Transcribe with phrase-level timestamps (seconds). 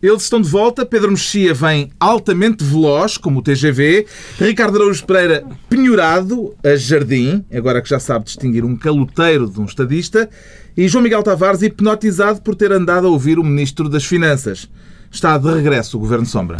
[0.00, 0.86] Eles estão de volta.
[0.86, 4.06] Pedro Mexia vem altamente veloz, como o TGV.
[4.38, 9.64] Ricardo Araújo Pereira, penhorado a jardim, agora que já sabe distinguir um caloteiro de um
[9.64, 10.30] estadista.
[10.76, 14.70] E João Miguel Tavares, hipnotizado por ter andado a ouvir o Ministro das Finanças.
[15.10, 16.58] Está de regresso o Governo Sombra.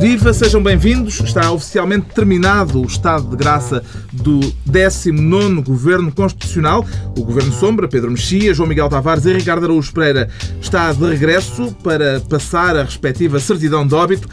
[0.00, 1.20] Viva, sejam bem-vindos.
[1.20, 6.86] Está oficialmente terminado o estado de graça do 19 Governo Constitucional.
[7.18, 11.76] O Governo Sombra, Pedro Mexia, João Miguel Tavares e Ricardo Araújo Pereira está de regresso
[11.84, 14.26] para passar a respectiva certidão de óbito.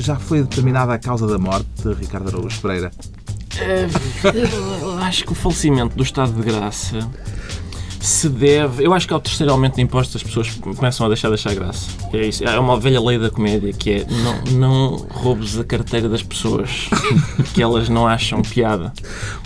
[0.00, 2.90] Já foi determinada a causa da morte, Ricardo Araújo Pereira?
[3.54, 7.08] Uh, acho que o falecimento do estado de graça
[8.04, 8.84] se deve.
[8.84, 11.54] Eu acho que ao terceiro aumento de impostos as pessoas começam a deixar de achar
[11.54, 11.88] graça.
[12.12, 12.44] É isso.
[12.44, 16.88] É uma velha lei da comédia que é não, não roubes a carteira das pessoas
[17.54, 18.92] que elas não acham piada.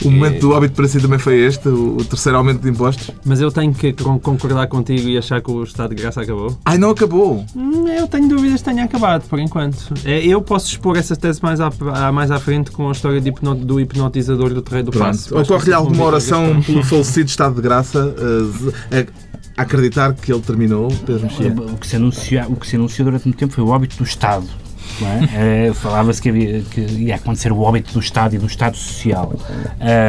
[0.05, 0.39] O momento é...
[0.41, 3.11] do óbito para si também foi este, o terceiro aumento de impostos?
[3.25, 3.93] Mas eu tenho que
[4.23, 6.59] concordar contigo e achar que o estado de graça acabou.
[6.65, 7.45] Ai, não acabou?
[7.55, 9.95] Hum, eu tenho dúvidas que tenha acabado, por enquanto.
[10.05, 11.71] É, eu posso expor essa tese mais à,
[12.13, 15.39] mais à frente com a história hipno, do hipnotizador do Terreiro do Passo.
[15.39, 18.15] Ocorre-lhe alguma oração pelo falecido estado de graça?
[19.57, 21.53] A acreditar que ele terminou, Pedro Mexia?
[21.53, 24.05] O que, se anunciou, o que se anunciou durante muito tempo foi o óbito do
[24.05, 24.47] Estado.
[25.05, 25.69] É?
[25.69, 25.75] é?
[25.75, 29.33] Falava-se que, que, ia acontecer o óbito do Estado e do Estado Social.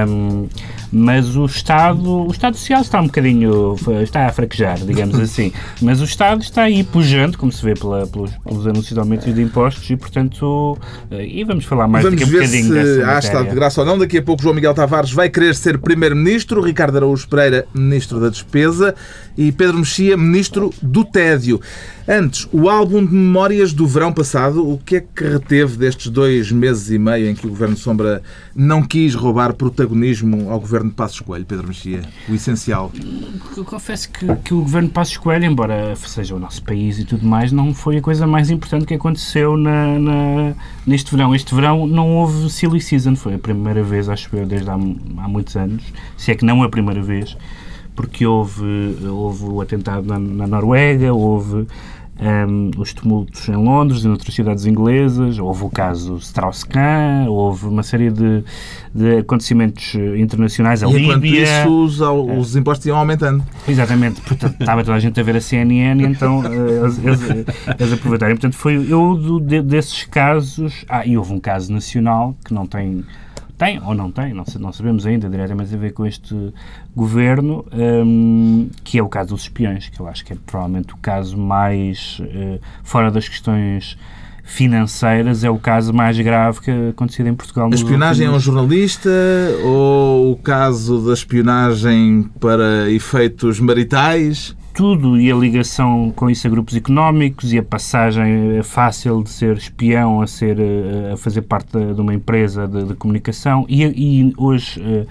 [0.08, 0.48] Um,
[0.92, 5.52] mas o Estado, o Estado Social está um bocadinho, está a fraquejar, digamos assim.
[5.82, 9.32] Mas o Estado está aí pujante, como se vê pela, pelos, pelos anúncios de aumento
[9.32, 10.78] de impostos e, portanto,
[11.12, 13.82] eh, e vamos falar mais vamos daqui a um bocadinho se há estado de graça
[13.82, 14.00] ou não.
[14.00, 18.30] Daqui a pouco João Miguel Tavares vai querer ser Primeiro-Ministro, Ricardo Araújo Pereira, Ministro da
[18.30, 18.96] Despesa
[19.38, 21.62] e Pedro Mexia, Ministro do Tédio.
[22.08, 26.52] Antes, o álbum de memórias do verão passado, o que é que reteve destes dois
[26.52, 28.22] meses e meio em que o Governo Sombra
[28.56, 32.02] não quis roubar protagonismo ao Governo de Passos Coelho, Pedro Mexia?
[32.28, 32.92] O essencial?
[33.56, 37.06] Eu confesso que, que o governo de Passos Coelho, embora seja o nosso país e
[37.06, 40.54] tudo mais, não foi a coisa mais importante que aconteceu na, na,
[40.86, 41.36] neste verão.
[41.36, 45.28] Este verão não houve silly season, foi a primeira vez, acho eu, desde há, há
[45.28, 45.84] muitos anos,
[46.18, 47.38] se é que não a primeira vez,
[47.96, 48.64] porque houve,
[49.08, 51.68] houve o atentado na, na Noruega, houve
[52.22, 57.82] um, os tumultos em Londres e noutras cidades inglesas, houve o caso Strauss-Kahn, houve uma
[57.82, 58.44] série de,
[58.94, 61.44] de acontecimentos internacionais, a e Líbia...
[61.44, 63.44] isso os, os impostos iam aumentando.
[63.68, 67.46] Exatamente, portanto, estava toda a gente a ver a CNN, então eh, eles, eles,
[67.80, 68.36] eles aproveitaram.
[68.36, 70.86] Portanto, foi eu do, de, desses casos...
[70.90, 73.06] Ah, e houve um caso nacional que não tem
[73.60, 76.34] tem ou não tem, não, não sabemos ainda diretamente a ver com este
[76.96, 80.98] governo, um, que é o caso dos espiões, que eu acho que é provavelmente o
[80.98, 83.98] caso mais uh, fora das questões
[84.46, 87.70] financeiras é o caso mais grave que acontecido em Portugal.
[87.72, 88.48] A espionagem últimos...
[88.48, 89.10] a um jornalista
[89.64, 94.56] ou o caso da espionagem para efeitos maritais?
[94.80, 99.58] Tudo e a ligação com isso a grupos económicos e a passagem fácil de ser
[99.58, 103.66] espião a ser eh, a fazer parte de uma empresa de, de comunicação.
[103.68, 105.06] E, e hoje uh,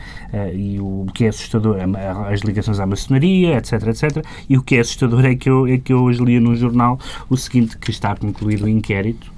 [0.55, 1.77] e o que é assustador
[2.33, 5.77] as ligações à maçonaria etc etc e o que é assustador é que eu é
[5.77, 6.99] que eu hoje li no jornal
[7.29, 9.31] o seguinte que está concluído o inquérito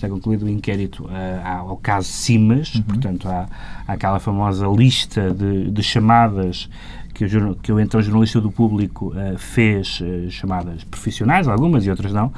[0.00, 2.82] está concluído o inquérito uh, ao caso Simas, uhum.
[2.82, 3.46] portanto, há,
[3.86, 6.68] aquela famosa lista de, de chamadas
[7.12, 11.90] que o, que o então jornalista do público uh, fez uh, chamadas profissionais, algumas e
[11.90, 12.32] outras não,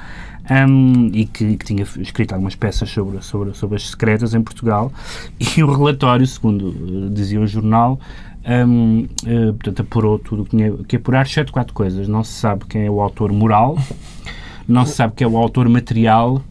[0.68, 4.92] um, e que, que, tinha escrito algumas peças sobre, sobre, sobre as secretas em Portugal,
[5.38, 8.00] e o relatório, segundo uh, dizia o jornal,
[8.44, 9.06] um,
[9.52, 12.08] portanto, apurou tudo o que tinha que apurar, exceto quatro coisas.
[12.08, 13.78] Não se sabe quem é o autor moral,
[14.66, 16.42] não se sabe quem é o autor material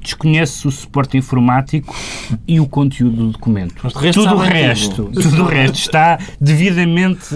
[0.00, 1.94] desconhece o suporte informático
[2.46, 3.76] e o conteúdo do documento.
[3.82, 7.26] Mas resto tudo o resto, tudo o resto está devidamente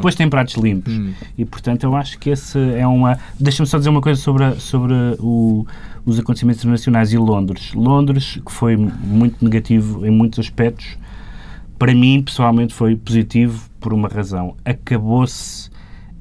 [0.00, 0.92] posto em pratos limpos.
[0.92, 1.12] Hum.
[1.36, 3.18] E, portanto, eu acho que esse é uma...
[3.38, 5.66] Deixa-me só dizer uma coisa sobre, a, sobre o,
[6.06, 7.72] os acontecimentos internacionais e Londres.
[7.74, 10.96] Londres, que foi muito negativo em muitos aspectos,
[11.78, 14.56] para mim, pessoalmente, foi positivo por uma razão.
[14.64, 15.73] Acabou-se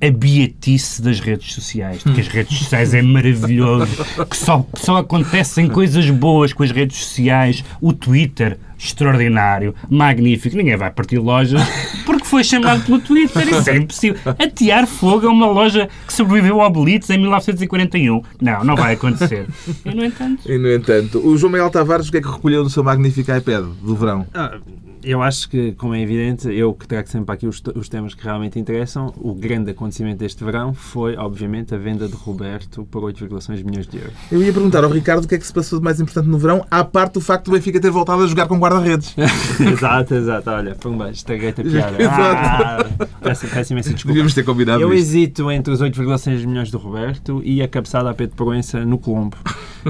[0.04, 4.98] a beatice das redes sociais, que as redes sociais é maravilhoso, que só, que só
[4.98, 11.62] acontecem coisas boas com as redes sociais, o Twitter, extraordinário, magnífico, ninguém vai partir lojas
[12.06, 14.20] porque foi chamado pelo Twitter, isso é impossível.
[14.38, 18.22] Atear fogo a uma loja que sobreviveu ao Blitz em 1941.
[18.42, 19.48] Não, não vai acontecer.
[19.86, 20.52] E no entanto...
[20.52, 23.32] E no entanto, o João Miguel Tavares o que é que recolheu do seu magnífico
[23.32, 24.28] iPad do verão?
[24.34, 24.58] Ah,
[25.04, 28.24] Eu acho que, como é evidente, eu que trago sempre aqui os, os, temas que
[28.24, 33.64] realmente interessam, o grande acontecimento deste verão foi, obviamente, a venda de Roberto por 8,6
[33.66, 34.14] milhões de euros.
[34.32, 36.38] Eu ia perguntar ao Ricardo o que é que se passou de mais importante no
[36.38, 39.14] verão, à parte do facto do Benfica ter voltado a jogar com guarda-redes.
[39.60, 40.50] exato, exato.
[40.50, 41.98] Olha, pumba, estraguei-te a piada.
[42.10, 42.86] Ah,
[43.22, 44.14] peço, peço imensa desculpa.
[44.14, 45.02] Devíamos ter combinado Eu isto.
[45.02, 49.36] hesito entre os 8,6 milhões do Roberto e a cabeçada a Pedro Proença no Colombo.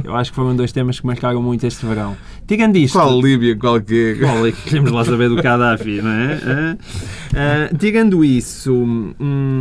[0.04, 2.18] Eu acho que foram dois temas que marcaram muito este verão.
[2.48, 2.98] Tirando isto...
[2.98, 6.36] Qual Líbia, qual que Bom, queremos lá saber do Gaddafi, não é?
[6.36, 9.60] Uh, uh, tirando isso, um,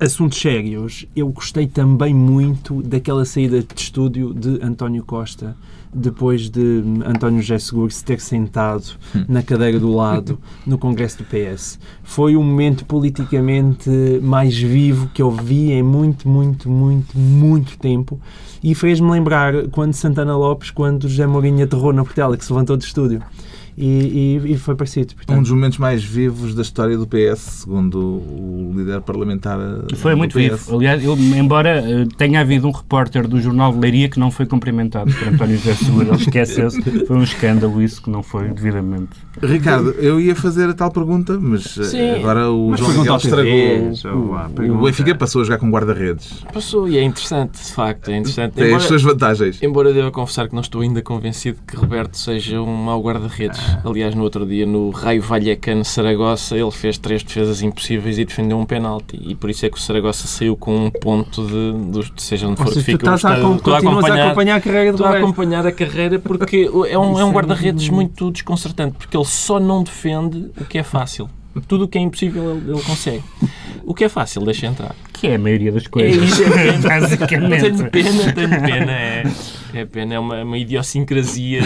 [0.00, 5.54] assuntos sérios, eu gostei também muito daquela saída de estúdio de António Costa,
[5.92, 8.84] depois de António José Seguro se ter sentado
[9.14, 9.24] hum.
[9.28, 11.78] na cadeira do lado no Congresso do PS.
[12.02, 13.90] Foi o momento politicamente
[14.22, 18.20] mais vivo que eu vi em muito, muito, muito, muito tempo
[18.62, 22.76] e fez-me lembrar quando Santana Lopes, quando José Mourinho aterrou na Portela, que se levantou
[22.76, 23.22] do estúdio.
[23.80, 25.14] E, e, e, foi parecido.
[25.14, 25.38] Portanto.
[25.38, 29.58] Um dos momentos mais vivos da história do PS, segundo o líder parlamentar.
[29.96, 30.66] Foi muito PS.
[30.66, 30.76] vivo.
[30.76, 34.44] Aliás, eu, embora eh, tenha havido um repórter do Jornal de Leiria que não foi
[34.44, 36.80] cumprimentado por António José Seguro, ele esqueceu-se.
[37.06, 39.10] Foi um escândalo isso que não foi devidamente.
[39.42, 44.78] Ricardo, eu ia fazer a tal pergunta, mas eh, Sim, agora o João Miguel estragou.
[44.78, 46.44] O Benfica passou a jogar com guarda-redes.
[46.52, 48.10] Passou e é interessante, de facto.
[48.10, 48.54] É interessante.
[48.54, 49.62] Tem embora, as suas vantagens.
[49.62, 53.60] Embora devo confessar que não estou ainda convencido que Roberto seja um mau guarda-redes.
[53.84, 58.58] Aliás, no outro dia, no Raio Vallecano Saragossa, ele fez três defesas impossíveis e defendeu
[58.58, 59.18] um penalti.
[59.20, 62.62] E por isso é que o Saragossa saiu com um ponto de, de seja onde
[62.62, 62.98] for que fica.
[62.98, 65.72] Tu estás a, estou a, acompanhar, a acompanhar a carreira do Estou a acompanhar a
[65.72, 70.50] carreira porque é um, é um é guarda-redes muito desconcertante, porque ele só não defende
[70.60, 71.28] o que é fácil.
[71.66, 73.22] Tudo o que é impossível ele, ele, consegue.
[73.84, 74.94] O que é fácil, deixa entrar.
[75.20, 76.40] Que é a maioria das coisas.
[76.40, 77.60] É é basicamente.
[77.60, 78.92] Tenho pena, tenho pena.
[78.92, 79.22] É,
[79.74, 81.60] é pena, é uma, uma idiosincrasia.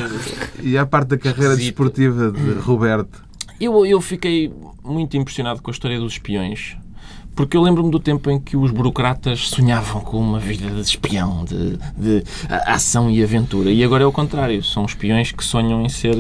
[0.61, 3.23] E a parte da carreira desportiva de Roberto?
[3.61, 4.53] Eu, eu fiquei
[4.85, 6.77] muito impressionado com a história dos espiões.
[7.35, 11.45] Porque eu lembro-me do tempo em que os burocratas sonhavam com uma vida de espião,
[11.45, 13.71] de, de ação e aventura.
[13.71, 14.63] E agora é o contrário.
[14.63, 16.17] São espiões que sonham em ser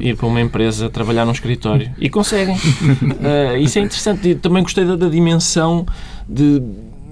[0.00, 1.90] ir para uma empresa, trabalhar num escritório.
[1.98, 2.56] E conseguem.
[2.56, 4.28] uh, isso é interessante.
[4.28, 5.86] E também gostei da, da dimensão
[6.28, 6.60] de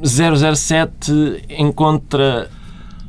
[0.03, 2.51] 007 encontra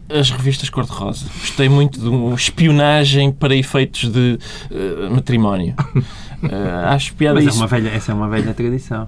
[0.10, 1.25] as revistas cor-de-rosa.
[1.39, 4.39] Gostei muito de uma espionagem para efeitos de
[4.72, 5.75] uh, matrimónio.
[6.44, 7.57] Uh, acho piada Mas isso.
[7.57, 9.07] É uma velha, essa é uma velha tradição.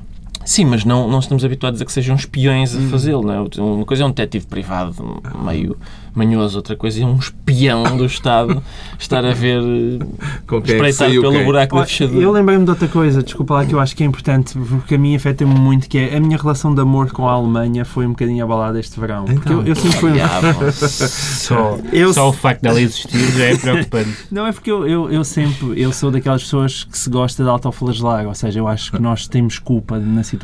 [0.50, 2.90] Sim, mas não, não estamos habituados a que sejam espiões a hum.
[2.90, 3.22] fazê-lo.
[3.22, 3.62] Não é?
[3.62, 5.78] Uma coisa é um detetive privado meio
[6.16, 8.62] manhoso, outra coisa é um espião do Estado
[8.98, 9.62] estar a ver
[10.48, 11.46] Com é espreitar pelo quem?
[11.46, 12.19] buraco da fechadura.
[12.19, 14.98] Eu lembrei-me de outra coisa, desculpa lá, que eu acho que é importante, porque a
[14.98, 18.10] mim afeta-me muito, que é a minha relação de amor com a Alemanha foi um
[18.10, 19.25] bocadinho abalada este verão.
[19.25, 20.12] Porque eu, eu sempre fui...
[20.90, 22.12] só, eu...
[22.12, 24.18] só o facto dela existir já é preocupante.
[24.31, 27.50] Não, é porque eu, eu, eu sempre, eu sou daquelas pessoas que se gosta de
[27.50, 30.38] autoflagelar, ou seja, eu acho que nós temos culpa na situação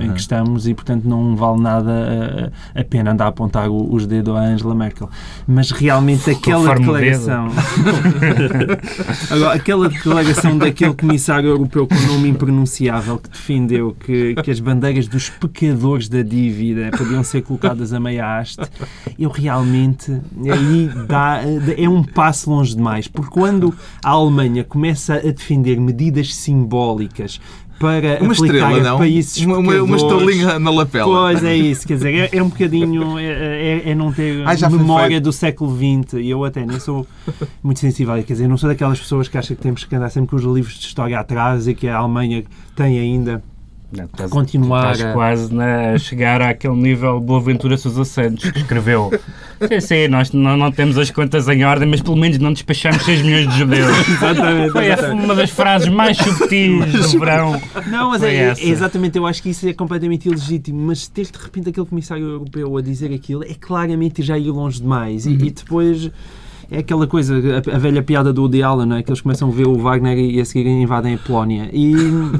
[0.00, 4.06] em que estamos e, portanto, não vale nada a, a pena andar a apontar os
[4.06, 5.08] dedos à Angela Merkel.
[5.46, 7.48] Mas realmente aquela declaração.
[9.30, 15.08] Agora, aquela declaração daquele comissário europeu com nome impronunciável que defendeu que, que as bandeiras
[15.08, 18.62] dos pecadores da dívida podiam ser colocadas a meia haste,
[19.18, 20.12] eu realmente
[20.50, 21.40] aí dá,
[21.76, 27.40] é um passo longe demais, porque quando a Alemanha começa a defender medidas simbólicas
[27.78, 28.98] para uma aplicar estrela, não?
[28.98, 31.04] países uma, uma, uma estrelinha na lapela.
[31.04, 34.56] Pois é isso, quer dizer, é, é um bocadinho é, é, é não ter Ai,
[34.70, 37.06] memória do século XX e eu até nem sou
[37.62, 40.30] muito sensível, quer dizer, não sou daquelas pessoas que acham que temos que andar sempre
[40.30, 42.44] com os livros de história atrás e que a Alemanha
[42.76, 43.42] tem ainda
[43.96, 49.10] não, estás, continuar estás quase na, a chegar àquele nível Boaventura Sousa Santos que escreveu.
[49.68, 53.02] Sim, sim, nós não, não temos as contas em ordem mas pelo menos não despachamos
[53.04, 53.96] 6 milhões de judeus.
[54.08, 55.24] Exatamente, foi exatamente.
[55.24, 57.62] uma das frases mais subtis do verão.
[57.86, 61.38] não, mas é, é, exatamente, eu acho que isso é completamente ilegítimo mas ter de
[61.38, 65.24] repente aquele comissário europeu a dizer aquilo é claramente já ir longe demais.
[65.24, 65.32] Uhum.
[65.32, 66.10] e, e depois
[66.74, 69.02] é aquela coisa, a, a, velha piada do Woody Allen, não é?
[69.02, 71.70] que eles começam a ver o Wagner e a seguir invadem a Polónia.
[71.72, 71.92] E,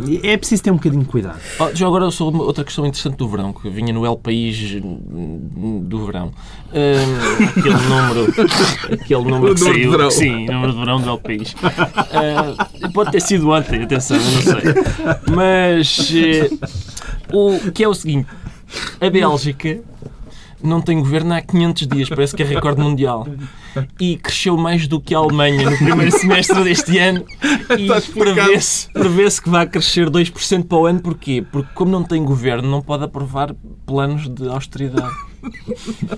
[0.09, 1.39] e é preciso ter um bocadinho de cuidado.
[1.61, 6.07] Oh, já agora sobre outra questão interessante do verão, que vinha no El País do
[6.07, 6.33] verão.
[6.71, 8.35] Uh, aquele número,
[8.93, 9.91] aquele número que saiu.
[9.91, 10.11] Verão.
[10.11, 11.55] Sim, número de verão do El País.
[11.55, 15.35] Uh, pode ter sido ontem, atenção, eu não sei.
[15.35, 16.11] Mas
[17.33, 18.29] uh, o que é o seguinte:
[19.01, 19.81] a Bélgica
[20.65, 23.27] não tem governo há 500 dias, parece que é recorde mundial.
[24.01, 27.25] E cresceu mais do que a Alemanha no primeiro semestre deste ano.
[27.79, 31.01] E prevê-se prevê que vai crescer 2% para o ano.
[31.01, 31.45] Porquê?
[31.51, 33.55] Porque, como não tem governo, não pode aprovar
[33.87, 35.13] planos de austeridade.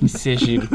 [0.02, 0.68] Isso é giro.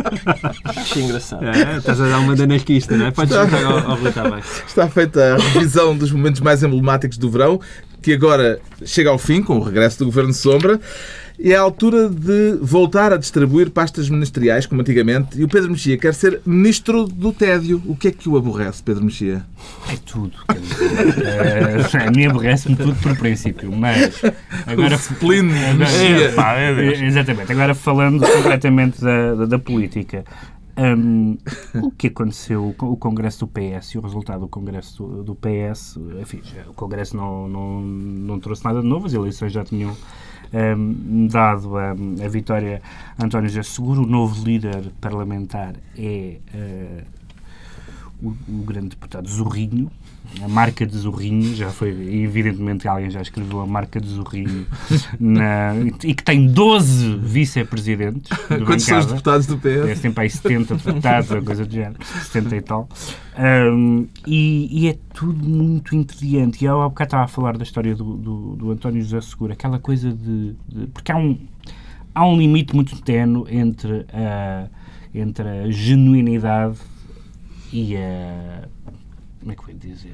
[0.63, 1.45] Achei engraçado.
[1.45, 3.11] É, estás a dar uma de anarquista, não é?
[3.11, 4.63] Podes juntar ao, ao Rui Tavares.
[4.67, 7.59] Está feita a revisão dos momentos mais emblemáticos do verão,
[8.01, 10.79] que agora chega ao fim com o regresso do Governo Sombra.
[11.43, 15.39] E é a altura de voltar a distribuir pastas ministeriais, como antigamente.
[15.39, 17.81] E o Pedro Mexia quer ser ministro do tédio.
[17.87, 19.43] O que é que o aborrece, Pedro Mexia?
[19.91, 20.33] É tudo.
[20.53, 24.21] dizer, eh, a mim aborrece-me tudo por princípio, mas
[24.67, 24.95] agora.
[24.95, 26.31] O spleen agora- Mexia.
[26.33, 27.51] pá, é- exatamente.
[27.51, 30.23] Agora falando completamente da, da, da política.
[30.77, 31.37] hum,
[31.81, 35.35] o que aconteceu com o Congresso do PS e o resultado do Congresso do, do
[35.35, 39.63] PS, enfim, já- o Congresso não, não, não trouxe nada de novo, as eleições já
[39.63, 39.95] tinham
[40.53, 42.81] hum, dado a, a vitória
[43.21, 47.03] António José Seguro, o novo líder parlamentar é eh,
[48.21, 49.89] o, o grande deputado Zorrinho,
[50.41, 54.65] a marca de Zorrinho, já foi, evidentemente alguém já escreveu a marca de Zorrinho,
[55.19, 55.73] na-
[56.03, 59.99] e que tem 12 vice-presidentes de Quantos são os deputados do É PS?
[59.99, 62.87] sempre aí 70 deputados, uma coisa do género, 70 e tal.
[63.35, 66.63] Ahm, e, e é tudo muito entediante.
[66.63, 69.53] E eu há bocado estava a falar da história do, do, do António José Seguro,
[69.53, 70.53] aquela coisa de.
[70.69, 71.37] de- porque há um,
[72.13, 74.67] há um limite muito tenue entre a,
[75.13, 76.77] entre a genuinidade
[77.73, 78.67] e a.
[79.39, 80.13] Como é que eu ia dizer?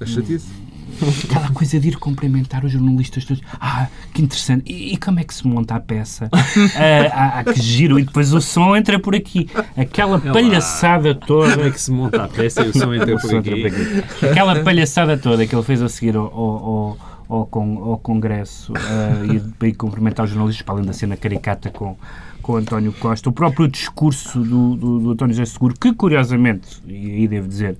[0.00, 0.48] A chatice.
[1.30, 3.42] Aquela coisa de ir cumprimentar os jornalistas todos.
[3.60, 4.70] Ah, que interessante.
[4.70, 6.28] E, e como é que se monta a peça?
[6.34, 7.98] ah, ah, ah, que giro.
[7.98, 9.48] E depois o som entra por aqui.
[9.76, 11.70] Aquela palhaçada Como é toda.
[11.70, 13.62] que se monta a peça e o som entra O por som entra aqui?
[13.62, 14.26] por aqui.
[14.26, 18.72] Aquela palhaçada toda que ele fez a seguir ao, ao, ao- ao con- ao Congresso
[18.76, 19.24] ah,
[19.62, 21.96] e ir cumprimentar os jornalistas, para além da cena caricata com,
[22.42, 23.28] com António Costa.
[23.28, 27.78] O próprio discurso do, do, do António José Seguro, que curiosamente, e aí devo dizer,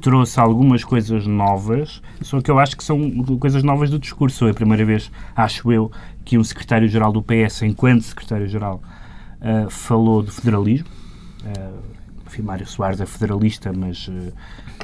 [0.00, 4.46] trouxe algumas coisas novas, só que eu acho que são coisas novas do discurso.
[4.46, 5.90] É a primeira vez, acho eu,
[6.24, 8.82] que um secretário-geral do PS, enquanto secretário-geral,
[9.40, 10.86] ah, falou de federalismo.
[11.44, 11.92] Ah,
[12.32, 14.32] enfim, Mário Soares é federalista, mas eh,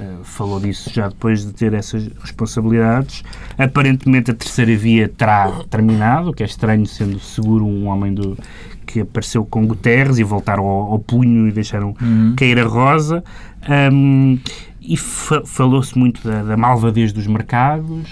[0.03, 3.25] eh, falou disso já depois de ter essas responsabilidades.
[3.57, 8.37] Aparentemente a terceira via terá terminado, o que é estranho, sendo seguro um homem do,
[8.89, 11.95] que apareceu com Guterres e voltaram ao, ao punho e deixaram
[12.37, 13.23] cair a rosa.
[13.69, 14.39] Ahm,
[14.81, 18.11] e fa- falou-se muito da, da malvadez dos mercados,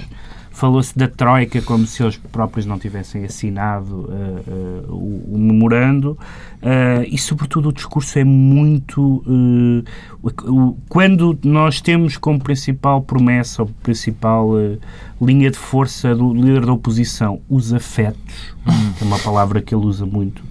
[0.50, 6.18] falou-se da Troika como se eles próprios não tivessem assinado eh, eh, o, o memorando
[6.62, 9.22] eh, e, sobretudo, o discurso é muito.
[10.44, 14.50] o- quando nós temos como principal promessa ou principal
[15.20, 18.54] linha de força do líder da oposição os afetos,
[18.98, 20.42] que é uma palavra que ele usa muito.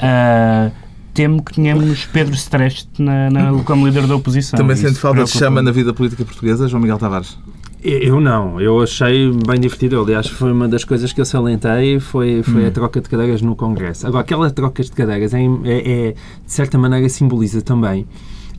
[0.00, 0.70] Ah,
[1.14, 4.56] temo que tenhamos Pedro Streste na, na- como líder da oposição.
[4.56, 7.36] Também sente falta de chama na vida política portuguesa, João Miguel Tavares?
[7.82, 9.98] Eu não, eu achei bem divertido.
[10.02, 13.56] Aliás, foi uma das coisas que eu salientei, foi, foi a troca de cadeiras no
[13.56, 14.06] Congresso.
[14.06, 18.06] Agora, aquela troca de cadeiras é, é- é, de certa maneira simboliza também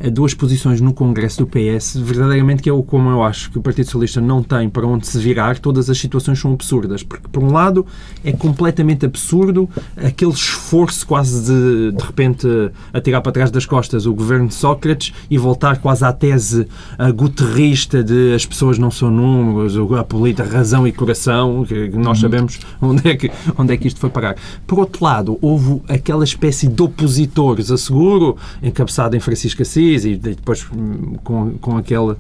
[0.10, 3.62] duas posições no Congresso do PS, verdadeiramente que é o como eu acho que o
[3.62, 7.44] Partido Socialista não tem para onde se virar, todas as situações são absurdas, porque por
[7.44, 7.86] um lado
[8.24, 12.48] é completamente absurdo aquele esforço quase de de repente
[12.94, 16.68] atirar para trás das costas o governo de Sócrates e voltar quase à tese
[17.16, 22.20] guterrista de as pessoas não são números, a política razão e coração, que que nós
[22.20, 24.36] sabemos onde é, que, onde é que isto foi parar.
[24.66, 30.16] Por outro lado, houve aquela espécie de opositores a seguro, encabeçado em Francisco Assis e
[30.16, 32.16] depois hum, com, com aquele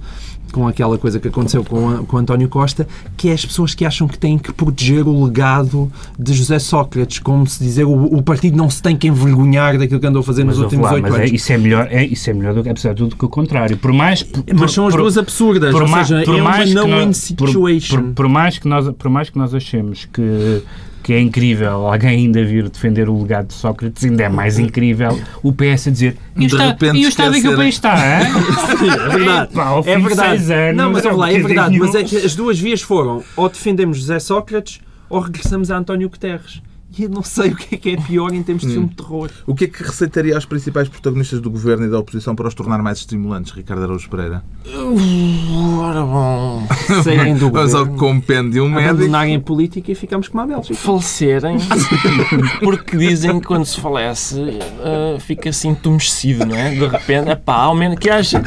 [0.51, 2.85] com aquela coisa que aconteceu com, com António Costa,
[3.15, 7.19] que é as pessoas que acham que têm que proteger o legado de José Sócrates,
[7.19, 10.23] como se dizer o, o partido não se tem que envergonhar daquilo que andou a
[10.23, 11.31] fazer Mas, nos últimos oito é- anos.
[11.31, 13.77] isso é melhor, é, isso é melhor do apesar de tudo, que o contrário.
[13.77, 16.49] Por mais, por, Mas são as por- duas absurdas, por ou seja, por é uma
[16.49, 17.95] mais nós- por- situation.
[18.07, 20.61] Por, por mais que nós, por mais que nós achemos que,
[21.03, 25.19] que é incrível alguém ainda vir defender o legado de Sócrates, ainda é mais incrível
[25.43, 28.19] o PS a dizer e e o estado em que o país está, é
[29.09, 29.89] verdade.
[29.89, 30.53] É de verdade.
[30.53, 31.79] anos, não, mas é olha lá, é verdade.
[31.79, 34.79] Mas é que as duas vias foram ou defendemos José Sócrates
[35.09, 36.61] ou regressamos a António Guterres.
[36.97, 38.95] E eu não sei o que é que é pior em termos de filme de
[38.95, 39.29] terror.
[39.47, 42.53] O que é que receitaria aos principais protagonistas do governo e da oposição para os
[42.53, 44.43] tornar mais estimulantes, Ricardo Araújo Pereira?
[45.79, 46.67] Ora bom.
[47.03, 48.89] Saírem do Vamos ao governo, compêndio médico.
[48.89, 50.75] abandonarem a política e ficamos como a Bélgica.
[50.75, 51.57] Falecerem,
[52.61, 56.71] porque dizem que quando se falece ah, fica assim entumecido, não é?
[56.71, 58.41] De repente, epá, ao menos que haja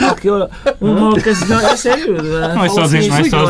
[0.81, 1.61] uma ocasião.
[1.61, 2.23] É sério.
[2.23, 2.99] Não é só os- não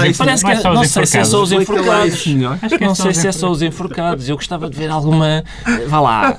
[0.00, 2.22] é Parece que não é só os não sei se é só os enforcados.
[2.22, 4.28] que é Não só sei se é só os enforcados.
[4.28, 5.44] Eu gostava de ver haver alguma,
[5.88, 6.38] vá lá,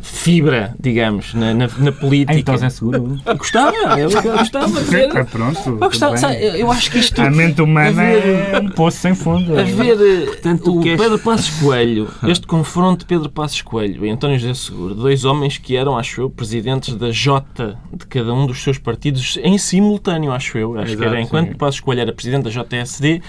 [0.00, 2.38] fibra, digamos, na, na, na política.
[2.38, 3.18] Então é seguro.
[3.36, 5.16] Gostava, eu, gostava de ver.
[5.16, 5.68] Ah, Pronto.
[5.68, 7.20] Eu, gostava, sabe, eu, acho que isto.
[7.20, 9.58] A mente humana haver- é um poço sem fundo.
[9.58, 13.62] A ver eh, Portanto, o tu queres- Pedro Passos Coelho, este confronto de Pedro Passos
[13.62, 18.06] Coelho e António José Seguro, dois homens que eram, acho eu, presidentes da J de
[18.06, 20.76] cada um dos seus partidos em simultâneo, acho eu.
[20.78, 21.54] Acho que Exato, era enquanto sim.
[21.54, 23.22] Passos Coelho era presidente da JSD,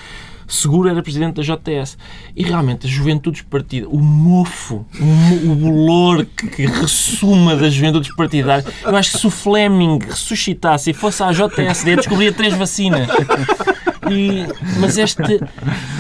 [0.52, 1.98] Seguro era presidente da JS.
[2.36, 7.74] E realmente a juventude partida, o mofo, o, mo- o bolor que, que ressuma das
[7.74, 12.54] juventudes partidárias, eu acho que se o Fleming ressuscitasse e fosse à JSD, descobria três
[12.54, 13.08] vacinas.
[14.10, 14.46] E-
[14.80, 15.40] mas este,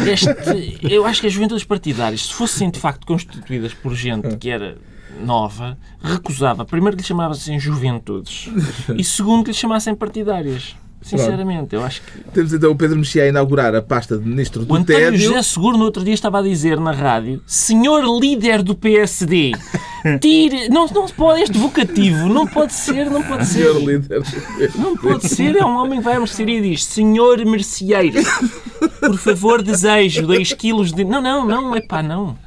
[0.05, 0.77] este.
[0.81, 4.77] Eu acho que as juventudes partidárias, se fossem de facto constituídas por gente que era
[5.23, 8.49] nova, recusava, primeiro que lhe chamassem juventudes
[8.97, 10.75] e segundo que lhe chamassem partidárias.
[11.01, 12.23] Sinceramente, eu acho que.
[12.31, 15.19] Temos então o Pedro Mexia a inaugurar a pasta de Ministro O do António Tédio.
[15.19, 19.51] José Seguro no outro dia estava a dizer na rádio Senhor líder do PSD
[20.19, 20.69] Tire...
[20.71, 24.21] Não, não se pode, este vocativo Não pode ser, não pode ser Senhor líder.
[24.75, 28.19] Não pode ser, é um homem que vai à mercearia e diz Senhor merceeiro
[28.99, 31.03] Por favor, desejo 2 quilos de...
[31.03, 32.37] Não, não, não, é pá, não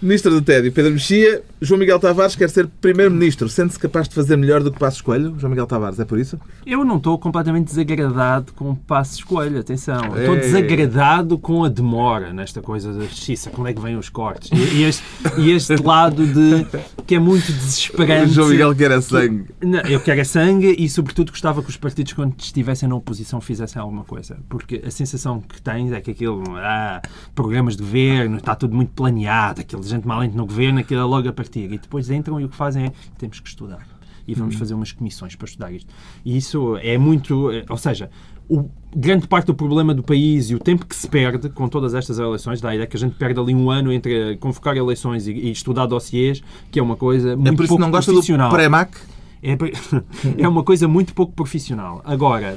[0.00, 1.42] Ministro do Tédio, Pedro Mexia.
[1.62, 3.46] João Miguel Tavares quer ser Primeiro-Ministro.
[3.46, 5.34] Sente-se capaz de fazer melhor do que Passos Coelho?
[5.38, 6.40] João Miguel Tavares, é por isso?
[6.64, 10.00] Eu não estou completamente desagradado com o passo de escolha, atenção.
[10.16, 10.40] Estou Ei.
[10.40, 14.50] desagradado com a demora nesta coisa da justiça, como é que vêm os cortes.
[14.72, 15.04] E, este,
[15.36, 16.66] e este lado de
[17.06, 18.32] que é muito desesperante.
[18.32, 19.44] João Miguel quer a sangue.
[19.62, 23.38] Não, eu quero é sangue e, sobretudo, gostava que os partidos, quando estivessem na oposição,
[23.38, 24.38] fizessem alguma coisa.
[24.48, 27.02] Porque a sensação que tens é que aquilo, ah,
[27.34, 31.28] programas de governo, está tudo muito planeado, aquele gente malente no governo, aquilo é logo
[31.28, 31.49] a partir.
[31.58, 33.86] E depois entram e o que fazem é, temos que estudar.
[34.28, 35.92] E vamos fazer umas comissões para estudar isto.
[36.24, 37.50] E isso é muito...
[37.50, 38.08] eh, Ou seja,
[38.48, 41.94] o, grande parte do problema do país e o tempo que se perde com todas
[41.94, 45.26] estas eleições, dá a ideia que a gente perde ali um ano entre convocar eleições
[45.26, 47.90] e, e estudar dossiês, que é uma coisa muito É por isso que pouco não
[47.90, 48.50] gosta do profissional.
[48.50, 48.96] pré-MAC?
[49.42, 49.56] É,
[50.38, 52.00] é uma coisa muito pouco profissional.
[52.04, 52.56] Agora,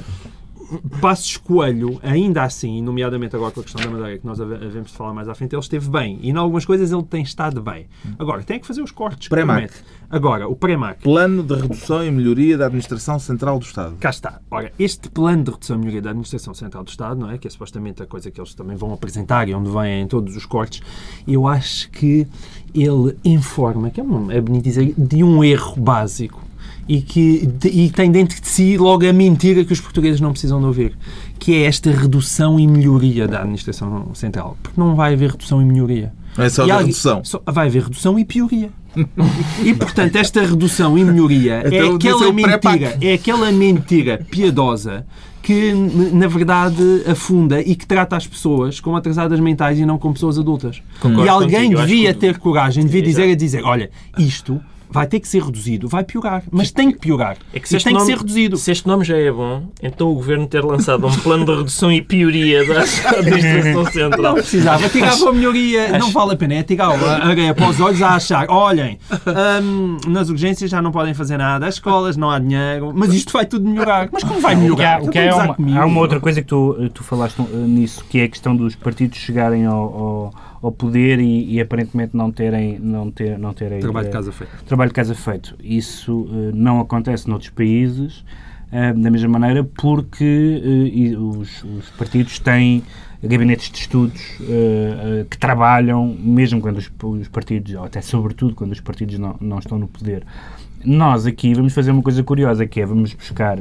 [1.00, 4.90] Passos Coelho, ainda assim, nomeadamente agora com a questão da Madeira, que nós have- havemos
[4.90, 6.18] de falar mais à frente, ele esteve bem.
[6.22, 7.86] E em algumas coisas ele tem estado bem.
[8.18, 9.28] Agora, tem que fazer os cortes.
[9.28, 9.74] promete.
[10.10, 11.02] Agora, o pré-MAC.
[11.02, 13.96] Plano de Redução e Melhoria da Administração Central do Estado.
[13.98, 14.40] Cá está.
[14.50, 17.38] Ora, este plano de redução e melhoria da Administração Central do Estado, não é?
[17.38, 20.46] Que é supostamente a coisa que eles também vão apresentar e onde vêm todos os
[20.46, 20.80] cortes,
[21.26, 22.26] eu acho que
[22.74, 26.42] ele informa, que é, um, é bonito dizer, de um erro básico
[26.88, 30.60] e que e tem dentro de si logo a mentira que os portugueses não precisam
[30.60, 30.96] de ouvir,
[31.38, 34.56] que é esta redução e melhoria da Administração Central.
[34.62, 36.12] Porque não vai haver redução e melhoria.
[36.36, 37.24] É só há- redução.
[37.24, 38.70] só- vai haver redução e pioria.
[39.64, 45.04] e, portanto, esta redução e melhoria Então, é aquela mentira, é aquela mentira piedosa
[45.42, 50.14] que, na verdade, afunda e que trata as pessoas como atrasadas mentais e não como
[50.14, 50.80] pessoas adultas.
[51.00, 54.60] Concordo e alguém contigo, devia ter coragem, devia dizer a dizer, olha, isto
[54.94, 57.36] vai ter que ser reduzido, vai piorar, mas tem que piorar.
[57.52, 58.56] É que se este tem nome, que ser reduzido.
[58.56, 61.90] Se este nome já é bom, então o Governo ter lançado um plano de redução
[61.90, 62.80] e pioria da
[63.18, 64.34] Administração Não Central.
[64.34, 65.98] precisava, tirava a melhoria.
[65.98, 68.96] Não vale a pena, é tirar a areia para os olhos a achar, olhem,
[69.62, 73.32] hum, nas urgências já não podem fazer nada, as escolas não há dinheiro, mas isto
[73.32, 74.08] vai tudo melhorar.
[74.12, 75.02] Mas como vai O que há, melhorar?
[75.02, 75.78] o que há é uma, comigo?
[75.78, 78.76] há uma outra coisa que tu, tu falaste uh, nisso, que é a questão dos
[78.76, 83.80] partidos chegarem ao, ao, ao poder e, e aparentemente não terem, não ter, não terem
[83.80, 84.64] Trabalho de eh, casa feito.
[84.64, 85.54] trabalho de casa feito.
[85.62, 88.24] Isso eh, não acontece noutros países
[88.72, 90.24] eh, da mesma maneira porque
[90.92, 92.82] e os, os partidos têm
[93.22, 94.20] gabinetes de estudos
[95.30, 99.58] que trabalham, mesmo quando os, os partidos, ou até sobretudo quando os partidos não, não
[99.58, 100.24] estão no poder.
[100.84, 103.58] Nós aqui vamos fazer uma coisa curiosa, que é vamos buscar,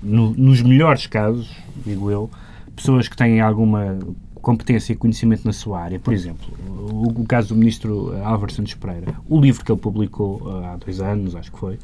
[0.00, 1.50] no- nos melhores casos,
[1.84, 2.30] digo eu,
[2.76, 3.98] pessoas que têm alguma
[4.40, 5.98] competência e conhecimento na sua área.
[5.98, 9.14] Por exemplo, o, o caso do ministro Álvaro Santos Pereira.
[9.28, 11.78] O livro que ele publicou eh, há dois anos, acho que foi,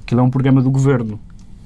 [0.00, 1.18] aquilo é um programa do governo.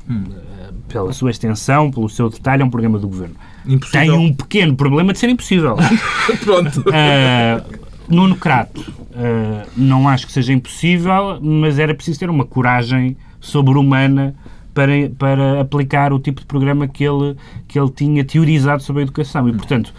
[0.08, 3.34] Eh, Pela sua extensão, pelo seu detalhe, é um programa do governo.
[3.66, 4.00] Impossível.
[4.00, 5.76] Tem um pequeno problema de ser impossível.
[6.44, 6.80] Pronto.
[6.80, 13.16] Uh, Nuno Crato, uh, não acho que seja impossível, mas era preciso ter uma coragem
[13.40, 14.34] sobre-humana
[14.74, 19.04] para, para aplicar o tipo de programa que ele, que ele tinha teorizado sobre a
[19.04, 19.48] educação.
[19.48, 19.94] E, portanto,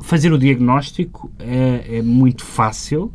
[0.00, 3.12] fazer o diagnóstico é, é muito fácil,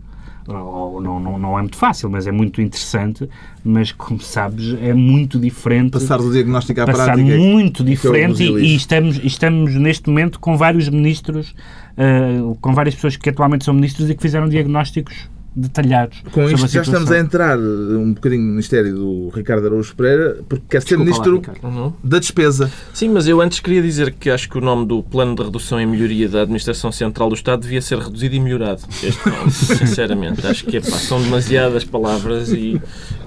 [0.47, 3.29] não, não, não é muito fácil, mas é muito interessante,
[3.63, 7.37] mas, como sabes, é muito diferente Passar do diagnóstico à passar prática.
[7.37, 11.53] muito que é diferente e, e estamos, estamos neste momento com vários ministros,
[11.95, 16.21] eh, com várias pessoas que atualmente são ministros e que fizeram diagnósticos detalhados.
[16.31, 19.95] Com sobre isto a já estamos a entrar um bocadinho no ministério do Ricardo Araújo
[19.95, 21.41] Pereira, porque quer ser lá, ministro.
[21.63, 21.93] Uhum.
[22.03, 22.71] da despesa.
[22.93, 25.79] Sim, mas eu antes queria dizer que acho que o nome do Plano de Redução
[25.79, 28.81] e Melhoria da Administração Central do Estado devia ser reduzido e melhorado.
[29.03, 30.45] Este nome, sinceramente.
[30.47, 32.81] Acho que epá, são demasiadas palavras e,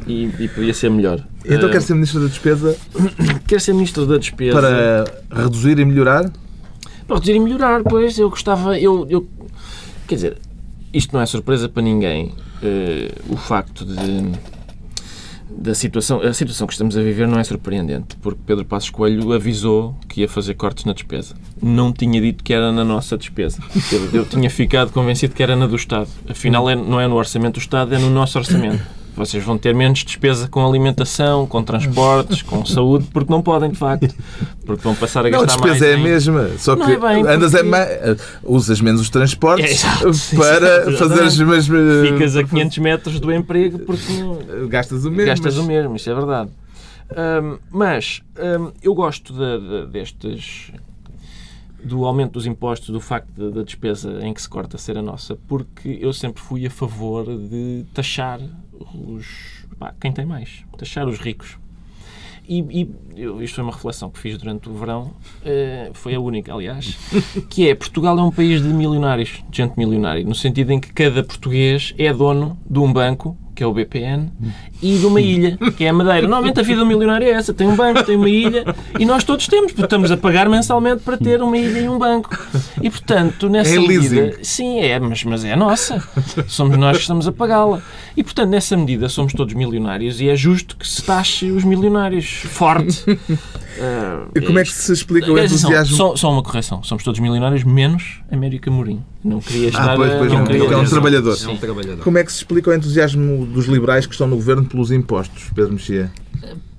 [0.07, 1.25] e, e podia ser melhor.
[1.45, 2.77] Então Ah, quer ser ministro da despesa
[3.47, 4.53] quer ser Ministro da Despesa.
[4.53, 5.05] para
[5.43, 6.31] reduzir e melhorar?
[7.07, 8.79] Para reduzir e melhorar, pois, eu gostava...
[8.79, 9.29] Eu, eu,
[10.07, 10.39] quer dizer,
[10.95, 12.33] isto não é surpresa para ninguém.
[12.63, 14.55] eh, o facto de...
[15.57, 19.33] Da situação, a situação que estamos a viver não é surpreendente, porque Pedro Passos Coelho
[19.33, 21.37] avisou que ia fazer cortes na despesa.
[21.63, 23.63] Não tinha dito que era na nossa despesa.
[23.93, 26.09] Eu, eu tinha ficado convencido que era na do Estado.
[26.29, 28.83] Afinal, é- não é no orçamento do Estado, é no nosso orçamento.
[29.17, 33.79] Vocês vão ter menos despesa com alimentação, com transportes, com saúde, porque não podem, de
[33.79, 34.13] facto.
[34.67, 37.21] Porque vão passar a a gastar mais despesa é a mesma, só que é bem,
[37.27, 37.87] andas porque- a ma-
[38.43, 42.09] usas menos os transportes É, exato, para exato, fazer as mesmas.
[42.09, 45.27] Ficas a 500 metros do emprego porque não, Gastas o mesmo.
[45.27, 46.51] gastas mas- o mesmo, isso é verdade.
[47.17, 50.73] Ahm, mas ahm, eu gosto de- de- destes
[51.85, 55.03] do aumento dos impostos, do facto da da despesa em que se corta ser a
[55.03, 58.41] nossa, porque eu sempre fui a favor de taxar
[58.95, 61.57] os pá, quem tem mais, taxar os ricos.
[62.47, 65.13] E, e eu- isto foi uma reflexão que fiz durante o verão,
[65.45, 66.97] eh, foi a única, aliás,
[67.49, 70.93] que é Portugal é um país de milionários, de gente milionária, no sentido em que
[70.93, 74.31] cada português é dono de um banco, que é o BPN,
[74.83, 76.23] e de uma ilha, que é a Madeira.
[76.23, 78.65] Normalmente a vida do milionário é essa, tem um banco, tem uma ilha,
[78.99, 81.99] e nós todos temos, porque estamos a pagar mensalmente para ter uma ilha e um
[81.99, 82.37] banco.
[82.83, 86.03] E portanto, nessa É medida, sim, é, mas, mas é nossa.
[86.49, 87.81] Somos nós que estamos a pagá-la.
[88.17, 92.27] E portanto, nessa medida, somos todos milionários e é justo que se taxe os milionários
[92.27, 93.05] forte.
[93.81, 95.97] Ah, E como é que se explica o entusiasmo?
[95.97, 96.83] Só, só uma correção.
[96.83, 99.05] Somos todos milionários, menos América Mourinho.
[99.25, 101.35] Não queria estar Ah, pois, pois, não não, queria é um trabalhador.
[101.35, 101.57] Sim.
[101.57, 102.05] trabalhador.
[102.05, 105.51] Como é que se explica o entusiasmo dos liberais que estão no governo pelos impostos,
[105.55, 106.13] Pedro Mexia?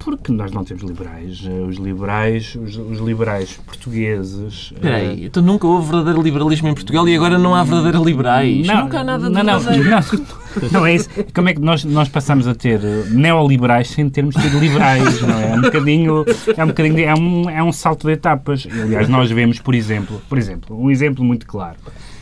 [0.05, 1.43] Porque nós não temos liberais.
[1.45, 4.71] Eh, Os liberais, os, os liberais portugueses.
[4.73, 8.03] eh, Espera aí, então nunca houve verdadeiro liberalismo em Portugal e agora não há verdadeiro
[8.03, 8.67] liberais.
[8.67, 9.89] Não, nunca há nada de não, não, verdadeiro.
[9.89, 11.09] não, não é isso.
[11.33, 15.37] Como é que nós, nós passamos a ter eh, neoliberais sem termos tido liberais, não
[15.39, 15.51] é?
[15.51, 18.67] É um bocadinho, é um bocadinho, é um, é um salto de etapas.
[18.71, 21.77] Aliás, nós vemos, por exemplo, por exemplo, um exemplo muito claro.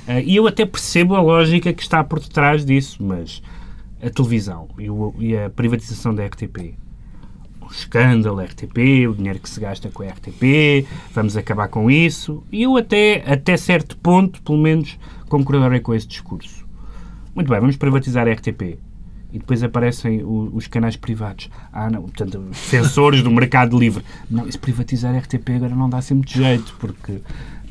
[0.07, 3.41] Eh, E eu até percebo a lógica que está por detrás disso, mas
[4.01, 6.75] a televisão e, o- e a privatização da RTP
[7.73, 12.43] escândalo RTP, o dinheiro que se gasta com a RTP, vamos acabar com isso.
[12.51, 16.65] E eu até, até certo ponto, pelo menos, concordarei com esse discurso.
[17.35, 18.77] Muito bem, vamos privatizar a RTP.
[19.33, 21.49] E depois aparecem o- os canais privados.
[21.73, 24.03] Ah, não, portanto, defensores do mercado livre.
[24.29, 27.13] Não, se privatizar a RTP agora não dá assim muito jeito, porque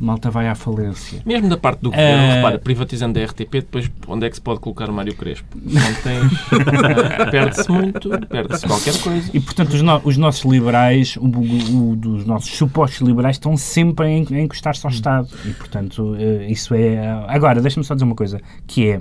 [0.00, 1.22] malta vai à falência.
[1.24, 4.42] Mesmo da parte do governo, Eh, repara, privatizando a RTP, depois onde é que se
[4.42, 5.56] pode colocar o Mário Crespo?
[5.56, 6.32] Não tens.
[7.30, 9.30] perde-se muito, perde-se qualquer coisa.
[9.32, 14.06] E, portanto, os, no- os nossos liberais, o, o- dos nossos supostos liberais, estão sempre
[14.06, 15.28] a, en- a encostar-se ao Estado.
[15.44, 16.98] E, portanto, eh, isso é...
[17.28, 19.00] Agora, deixa-me só dizer uma coisa, que é,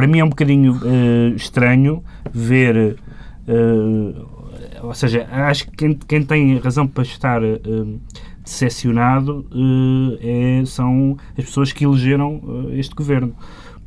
[0.00, 2.96] para mim é um bocadinho eh, estranho ver...
[3.46, 4.14] eh,
[4.82, 7.60] ou seja, acho que quem, quem tem razão para estar eh,
[8.42, 9.44] decepcionado
[10.22, 12.40] é- são as pessoas que elegeram
[12.72, 13.34] este governo.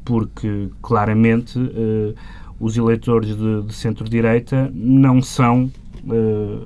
[0.05, 1.57] Porque, claramente,
[2.59, 5.71] os eleitores de, de centro-direita não são,
[6.07, 6.59] eh,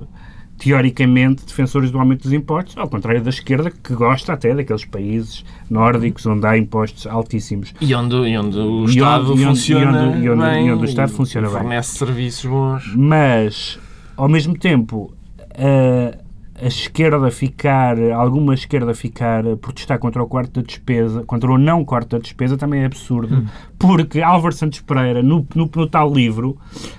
[0.58, 5.44] teoricamente, defensores do aumento dos impostos, ao contrário da esquerda, que gosta até daqueles países
[5.70, 7.72] nórdicos onde há impostos altíssimos.
[7.80, 10.66] E onde, e onde o Estado onde- e onde- funciona e onde- e onde- bem.
[10.66, 11.58] e onde o Estado funciona bem.
[11.58, 12.94] Fornece serviços bons.
[12.96, 13.78] Mas,
[14.16, 15.14] ao mesmo tempo,
[15.54, 16.18] a,
[16.60, 21.56] a esquerda ficar, alguma esquerda ficar a protestar contra o corte da despesa, contra o
[21.56, 23.44] não corte da despesa, também é absurdo,
[23.78, 26.56] porque Álvaro Santos Pereira, no, no, no tal livro,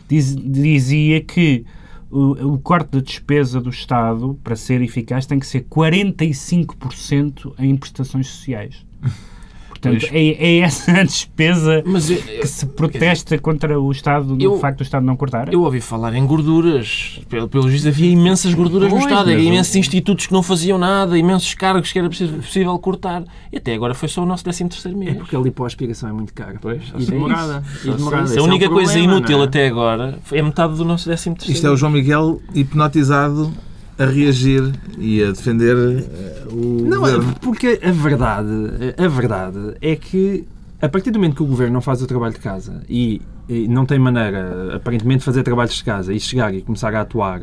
[0.08, 1.65] diz- dizia que
[2.12, 8.28] o, corte da despesa do Estado, para ser eficaz, tem que ser 45% em prestações
[8.28, 8.86] sociais.
[9.82, 10.12] Portanto, Pois.
[10.13, 14.60] é, é essa a despesa Mas eu, que se protesta contra o Estado, do Eu-
[14.60, 15.54] facto do Estado não cortar?
[15.54, 17.20] eu ouvi falar em gorduras.
[17.30, 19.30] Pelo, pelo juiz havia imensas gorduras no Pois, Estado.
[19.30, 23.24] Havia o- imensos institutos que não faziam nada, imensos cargos que era possível, possível cortar.
[23.52, 25.12] E até agora foi só o nosso 13 terceiro mês.
[25.12, 26.56] É porque a lipoaspiração é muito cara.
[26.62, 27.63] Pois, e demorada.
[27.76, 27.88] isso.
[27.89, 28.26] E demorada.
[28.26, 28.34] isso.
[28.34, 29.44] A é o única coisa problema, inútil é?
[29.46, 33.52] até agora é metade do nosso 13 terceiro Isto é o João Miguel hipnotizado
[34.00, 37.36] a reagir e a defender eh, o Não, é governo.
[37.42, 38.50] porque a verdade,
[38.98, 40.48] a verdade é que
[40.82, 43.68] a partir do momento que o governo não faz o trabalho de casa e, e
[43.68, 47.42] não tem maneira, aparentemente, de fazer trabalhos de casa e chegar e começar a atuar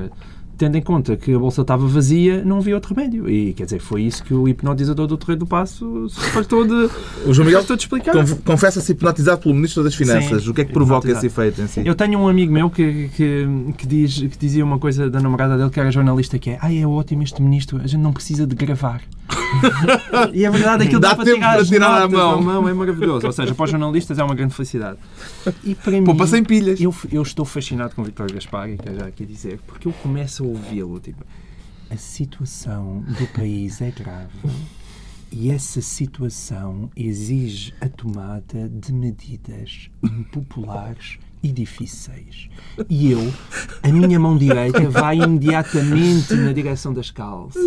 [0.56, 3.28] tendo em conta que a bolsa estava vazia, não havia outro remédio.
[3.28, 6.90] E quer dizer, foi isso que o hipnotizador do Terreiro do Passo se fartou de,
[7.26, 8.12] O João Miguel de explicar.
[8.12, 10.44] conf- confessa-se hipnotizado pelo Ministro das Finanças.
[10.44, 11.82] Sim, o que é que provoca esse efeito em si?
[11.84, 15.56] Eu tenho um amigo meu que, que, que, diz, que dizia uma coisa da namorada
[15.58, 18.46] dele, que era jornalista, que é Ai, é ótimo este ministro, a gente não precisa
[18.46, 19.02] de gravar.
[20.32, 22.68] E é verdade, aquilo Dá dá, para tempo tirar, para tirar à notas mão.
[22.68, 23.26] É maravilhoso.
[23.26, 24.98] Ou seja, para os jornalistas é uma grande felicidade.
[25.64, 26.80] E para mim, Poupa sem pilhas.
[26.80, 29.92] eu, eu estou fascinado com o Vítor Gaspar, e quero já aqui dizer, porque eu
[29.92, 31.24] começo a ouvi-lo, tipo,
[31.90, 34.30] a situação do país é grave
[35.30, 42.48] e essa situação exige a tomada de medidas impopulares e difíceis.
[42.90, 43.32] E eu,
[43.82, 47.62] a minha mão direita vai imediatamente na direção das calças,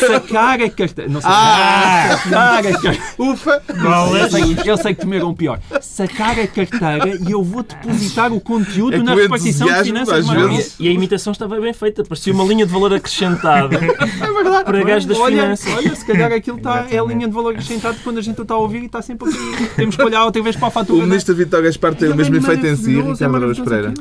[0.00, 1.10] sacar a carteira.
[1.10, 2.18] Não sei, Ah!
[2.22, 2.98] sacar a carteira.
[3.18, 3.62] Ufa!
[3.68, 5.60] Eu sei, eu sei que comeram pior.
[5.80, 10.76] Sacar a carteira e eu vou depositar o conteúdo É na repartição de finanças vezes-
[10.80, 13.78] E a imitação estava bem feita, parecia uma linha de valor acrescentada
[14.64, 15.72] para gajos das olha, finanças.
[15.74, 18.54] olha, se calhar aquilo está, é a linha de valor acrescentado quando a gente está
[18.54, 19.66] a ouvir e está sempre aqui.
[19.76, 20.98] Temos que olhar outra vez para a fatura.
[20.98, 21.08] O né?
[21.08, 23.94] Ministro Vítor Gaspar tem o mesmo é efeito em si, é Ricardo Araújo Pereira.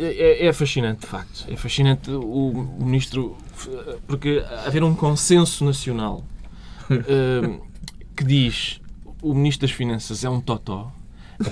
[0.00, 1.44] É, é fascinante, de facto.
[1.48, 3.36] É fascinante o, o ministro.
[4.06, 6.24] Porque haver um consenso nacional
[6.90, 7.60] eh,
[8.16, 8.80] que diz
[9.22, 10.92] o ministro das Finanças é um totó.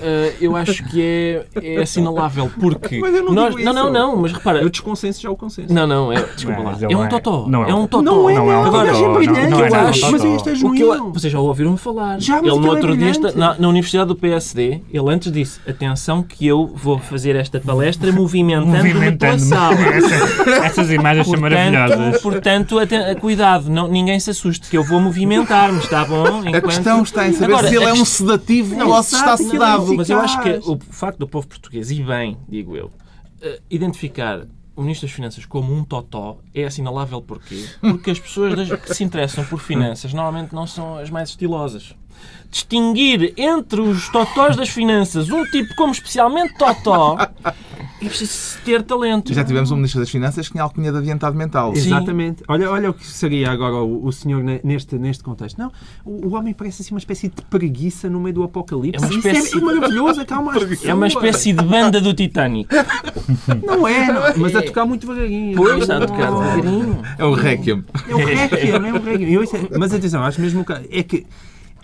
[0.01, 3.83] Eh, eu acho que é, é assinalável porque Mas eu não nós, digo não, não,
[3.83, 3.93] isso.
[3.93, 5.73] não, mas repara, Eu desconsenso já o consenso.
[5.73, 7.81] não, não, é, desculpa lá, Mas é ele um é- totó, não é é um
[7.83, 8.01] um totó.
[8.03, 9.89] Não é, Não, não, é um agora totó, é não, brilhante, não é eu nada
[9.89, 9.99] acho.
[10.01, 10.11] totó.
[10.11, 11.13] Mas este é O que eu, genuíno.
[11.13, 12.19] vocês já ouviram falar.
[12.21, 13.37] Já, mas ele no aquilo é outro dia, brilhante.
[13.37, 18.11] na, na Universidade do PSD, ele antes disse: atenção, que eu vou fazer esta palestra
[18.11, 19.39] movimentando-me pela Movimentando-me.
[19.39, 19.75] sala.
[19.75, 22.21] Essa- Essas imagens são Portanto, maravilhosas.
[22.21, 26.41] portanto aten- cuidado, não, ninguém se assuste, que eu vou movimentar-me, está bom?
[26.53, 29.03] A questão está em saber Agora, se ele a é um quest- sedativo Não, ou
[29.03, 29.43] se está exato,
[29.95, 32.91] Mas eu acho que o facto do povo português, e bem, digo eu,
[33.41, 37.65] eh, identificar o Ministro das Finanças como um totó é assinalável porquê?
[37.81, 41.95] Porque as pessoas que se interessam por finanças normalmente não são as mais estilosas.
[42.49, 47.17] Distinguir entre os totós das finanças um tipo como especialmente totó
[48.01, 49.33] é preciso ter talento.
[49.33, 51.73] Já tivemos um Ministro das Finanças que tinha alcunha de adiantado mental.
[51.75, 51.87] Sim.
[51.87, 52.43] Exatamente.
[52.49, 55.57] Olha, olha o que seria agora o, o senhor ne- neste, neste contexto.
[55.59, 55.71] Não,
[56.03, 59.01] o, o homem parece assim uma espécie de preguiça no meio do apocalipse.
[59.01, 60.89] É uma Isso espécie- é, maravilhoso, acalma as pessoas.
[60.89, 62.67] É uma espécie de banda do Titanic.
[63.65, 65.55] Não é, não, mas a tocar muito devagarinho.
[65.55, 67.01] Pois, a tocar devagarinho.
[67.17, 67.83] É o Requiem.
[68.09, 69.43] É o Requiem, é o Requiem.
[69.43, 71.25] Isso é- mas atenção, acho mesmo que é que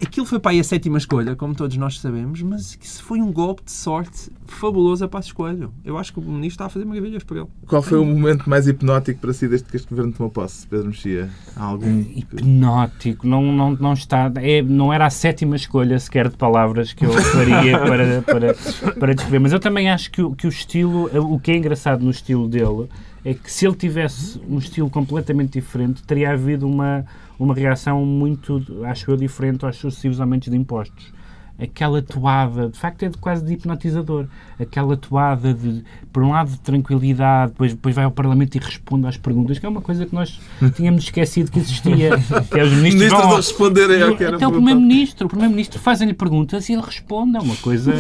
[0.02, 3.22] aquilo foi para aí a sétima escolha, como todos nós sabemos, mas que se foi
[3.22, 5.72] um golpe de sorte fabuloso a passo escolho.
[5.84, 7.48] Eu acho que o ministro está a fazer maravilhas por ele.
[7.68, 10.88] Qual foi o momento mais hipnótico para si desde que este governo tomou posse, Pedro
[10.88, 11.30] Mexia?
[11.56, 12.02] Algum?
[12.16, 14.32] Hipnótico, não, não, não está.
[14.38, 19.16] É, não era a sétima escolha sequer de palavras que eu faria para, para, para
[19.16, 19.40] descrever.
[19.40, 22.88] Mas eu também acho que, que o estilo, o que é engraçado no estilo dele,
[23.26, 27.06] é que se ele tivesse um estilo completamente diferente, teria havido uma,
[27.40, 31.14] uma reação muito, acho eu, diferente aos sucessivos aumentos de impostos.
[31.60, 34.28] Aquela toada, de facto é de- quase de hipnotizador,
[34.60, 39.08] aquela toada de, por um lado, de tranquilidade, depois, depois vai ao Parlamento e responde
[39.08, 40.40] às perguntas, que é uma coisa que nós
[40.76, 42.12] tínhamos esquecido que existia,
[42.52, 44.52] que é os ministros vão- não responderem ao que era até o.
[44.52, 47.38] Primeiro-Ministro, o Primeiro-Ministro fazem-lhe perguntas e ele responde.
[47.38, 47.92] É uma coisa.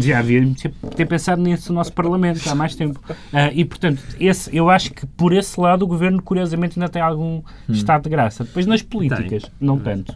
[0.00, 0.46] Já havia
[0.96, 3.00] ter pensado nisso no nosso Parlamento há mais tempo.
[3.32, 7.00] Ah, e, portanto, esse, eu acho que por esse lado o governo, curiosamente, ainda tem
[7.02, 7.42] algum Hum.
[7.72, 8.44] estado de graça.
[8.44, 10.14] Depois nas políticas, não tanto.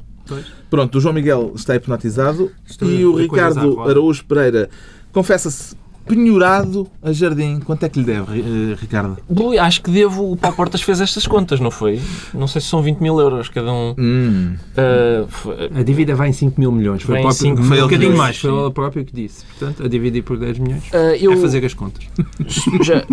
[0.71, 3.81] Pronto, o João Miguel está hipnotizado Estou e o Ricardo.
[3.83, 4.69] Araújo Pereira
[5.13, 7.61] confessa-se penhorado a jardim.
[7.61, 9.17] Quanto é que lhe deve, eh, Ricardo?
[9.29, 10.33] Bom, acho que devo.
[10.33, 11.99] O Paulo Portas fez estas contas, não foi?
[12.35, 13.95] Não sei se são 20 mil euros cada um.
[13.99, 14.55] Hum.
[14.77, 17.03] Ah, foi- A dívida vai em 5 mil milhões.
[17.03, 18.37] Foi próprio, 5 um foi ele que bocadinho mais.
[18.37, 19.47] Foi ele próprio que disse.
[19.59, 22.05] Portanto, a dividir por 10 milhões ah, eu, é fazer as contas.
[22.85, 23.05] já,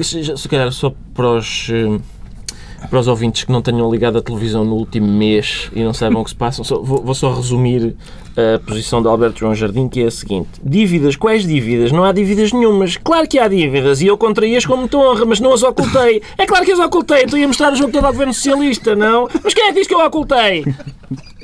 [0.00, 1.98] já- se calhar só para os, eh,
[2.88, 6.22] para os ouvintes que não tenham ligado a televisão no último mês e não saibam
[6.22, 7.96] o que se passa, vou, vou só resumir
[8.36, 11.92] a posição de Alberto João Jardim, que é a seguinte: dívidas, quais dívidas?
[11.92, 12.96] Não há dívidas nenhumas.
[12.96, 16.22] Claro que há dívidas e eu contraí-as com muita honra, mas não as ocultei.
[16.38, 19.28] É claro que as ocultei, estou a mostrar o jogo todo ao governo socialista, não?
[19.42, 20.64] Mas quem é que diz que eu ocultei?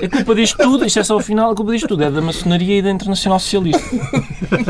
[0.01, 2.21] A culpa disto tudo, isto é só o final, a culpa disto tudo é da
[2.21, 3.83] maçonaria e da Internacional Socialista.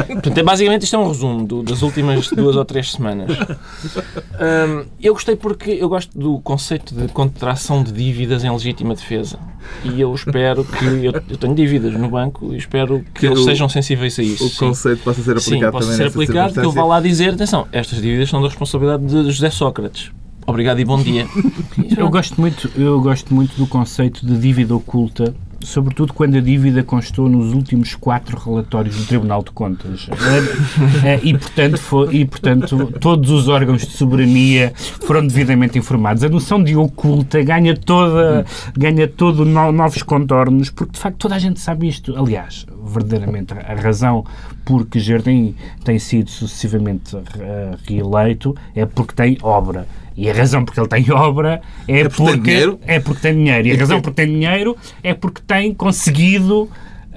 [0.07, 3.37] Portanto, é, basicamente isto é um resumo do- das últimas duas ou três semanas.
[3.39, 9.39] Hum, eu gostei porque eu gosto do conceito de contração de dívidas em legítima defesa.
[9.85, 10.85] E eu espero que.
[10.85, 14.23] Eu, eu tenho dívidas no banco e espero que, Que eles o- sejam sensíveis a
[14.23, 14.45] isso.
[14.47, 14.59] O sim.
[14.69, 16.83] conceito possa ser Sim, aplicado possa também ser nessa aplicado, que eu circunstância.
[16.83, 20.11] vá lá dizer: atenção, estas dívidas são da responsabilidade de José Sócrates.
[20.47, 21.27] Obrigado e bom dia.
[21.99, 25.35] Eu gosto muito, eu gosto muito do conceito de dívida oculta
[25.67, 30.09] sobretudo quando a dívida constou nos últimos quatro relatórios do Tribunal de Contas.
[30.09, 36.23] Eh, eh, e, portanto, foi, e, portanto, todos os órgãos de soberania foram devidamente informados.
[36.23, 41.35] A noção de oculta ganha, toda, ganha todo no, novos contornos, porque, de facto, toda
[41.35, 42.17] a gente sabe isto.
[42.17, 44.25] Aliás, verdadeiramente, a razão
[44.65, 49.87] por que Jardim tem sido sucessivamente eh, reeleito é porque tem obra.
[50.17, 52.81] E a razão porque ele tem obra é, É porque tem porque, dinheiro?
[52.87, 53.69] é porque tem dinheiro.
[53.69, 56.69] E a É razão porque- porque tem dinheiro é porque tem conseguido.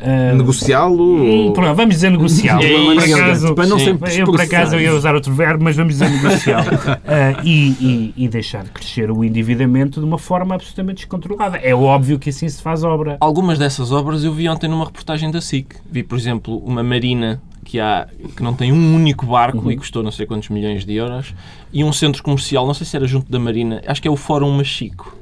[0.01, 1.23] ah, Negociá-lo?
[1.23, 2.63] hum, pronto, vamos dizer negociá-lo.
[2.63, 3.15] É por isso.
[3.15, 3.97] acaso, Para não Sim.
[4.05, 6.69] ser eu por acaso eu ia usar outro verbo, mas vamos dizer negociá-lo.
[7.07, 11.57] Ah, e, e- e deixar de crescer o endividamento de uma forma absolutamente descontrolada.
[11.57, 13.17] É óbvio que assim se faz obra.
[13.19, 15.75] Algumas dessas obras eu vi ontem numa reportagem da SIC.
[15.89, 20.01] Vi, por exemplo, uma marina que, há, que não tem um único barco e custou
[20.01, 21.35] não sei quantos milhões de euros,
[21.71, 24.15] e um centro comercial, não sei se era junto da marina, acho que é o
[24.15, 25.15] Fórum Machico.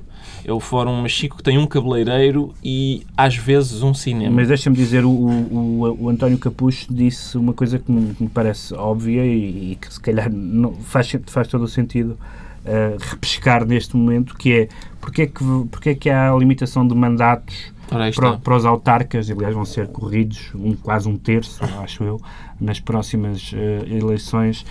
[0.45, 4.33] É o Fórum Machico que tem um cabeleireiro e às vezes um cinema.
[4.33, 8.29] Mas deixa-me dizer, o, o, o António Capucho disse uma coisa que me, que me
[8.29, 12.17] parece óbvia e, e que se calhar não, faz, faz todo o sentido
[12.65, 14.69] eh, repescar neste momento, que é
[15.01, 17.73] porque é que, porque é que há a limitação de mandatos
[18.15, 22.21] para, para os autarcas, aliás vão ser corridos, um, quase um terço, acho eu,
[22.59, 24.65] nas próximas eh, eleições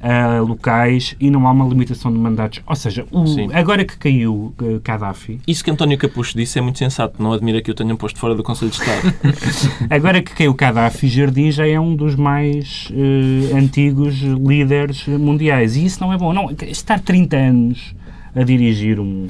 [0.00, 2.60] eh, locais e não há uma limitação de mandatos.
[2.66, 6.78] Ou seja, o- agora que caiu eh, Gaddafi, Isso que António Capucho disse é muito
[6.78, 7.20] sensato.
[7.22, 9.12] Não admira que eu tenham posto fora do Conselho de Estado.
[9.90, 12.88] Agora que caiu Gaddafi, Jardim já é um dos mais
[13.56, 15.76] antigos líderes mundiais.
[15.76, 16.32] E isso não é bom.
[16.32, 17.94] Não, estar 30 anos
[18.34, 19.26] a dirigir um,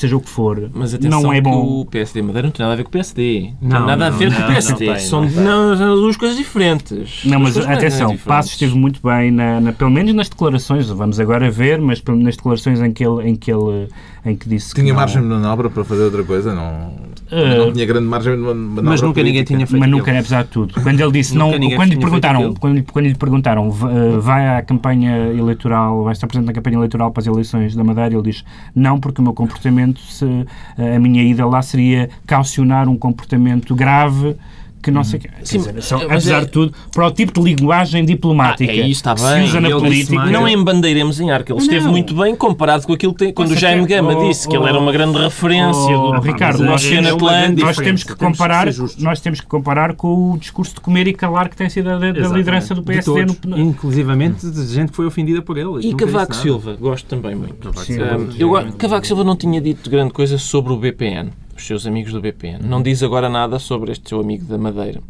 [0.00, 1.80] seja o que for, Mas atenção não é que bom.
[1.80, 3.50] o PSD Madeira não tem nada a ver com o PSD.
[3.60, 4.86] Não, Não, tem nada a não, ver com não, o PSD.
[4.86, 5.42] não tem, são, não tem.
[5.42, 7.24] não, são duas coisas diferentes.
[7.24, 8.16] Não, mas atenção.
[8.18, 12.18] Passos esteve muito bem, na, na- pelo menos nas declarações, vamos agora ver, mas pelo-
[12.18, 13.88] nas declarações em que ele, em que, ele,
[14.24, 16.54] em que disse que Tinha não- margem de manobra para fazer outra coisa?
[16.54, 16.92] Não,
[17.30, 20.18] Eh, não tinha grande margem de manobra Mas nunca ninguém tinha feito mas nunca, aquilo.
[20.20, 20.74] apesar de tudo.
[20.82, 24.56] Quando ele disse, não, quando lhe perguntaram, quando, lhe- quando lhe perguntaram, "Va- eh, vai
[24.58, 28.22] à campanha eleitoral, vai estar presente na campanha eleitoral para as eleições da Madeira, ele
[28.22, 30.24] diz, não, porque o meu comportamento, se,
[30.78, 34.36] eh, a minha ida lá seria caucionar um comportamento grave
[34.82, 35.18] que não sei.
[35.20, 38.70] Quer Sim, dizer, são, mas apesar é- de tudo, para o tipo de linguagem diplomática
[38.70, 39.42] Ah, é isso, está que bem.
[39.42, 40.26] se usa na Ele política.
[40.26, 41.52] Não embandeiremos em arco.
[41.52, 41.90] Ele esteve Não.
[41.90, 44.56] muito bem comparado com aquilo que tem, quando o Jaime que- Gama oh, disse que
[44.56, 47.66] oh, ele era uma grande referência Oh, do, Ricardo, do nós Oceano temos, Atlântico.
[47.66, 49.02] nós temos que Temos que comparar, ser justos.
[49.02, 51.98] nós temos que comparar com o discurso de comer e calar que tem sido a
[51.98, 53.38] da, da liderança do De PSD todos.
[53.44, 55.88] no, Inclusivamente de gente que foi ofendida por ele.
[55.88, 56.34] E Cavaco.
[56.34, 57.72] Silva, gosto também muito.
[57.80, 61.66] Sim, Um, eu, go- Cavaco Silva não tinha dito grande coisa sobre o BPN, os
[61.66, 62.58] seus amigos do BPN.
[62.62, 65.00] Não diz agora nada sobre este seu amigo da Madeira.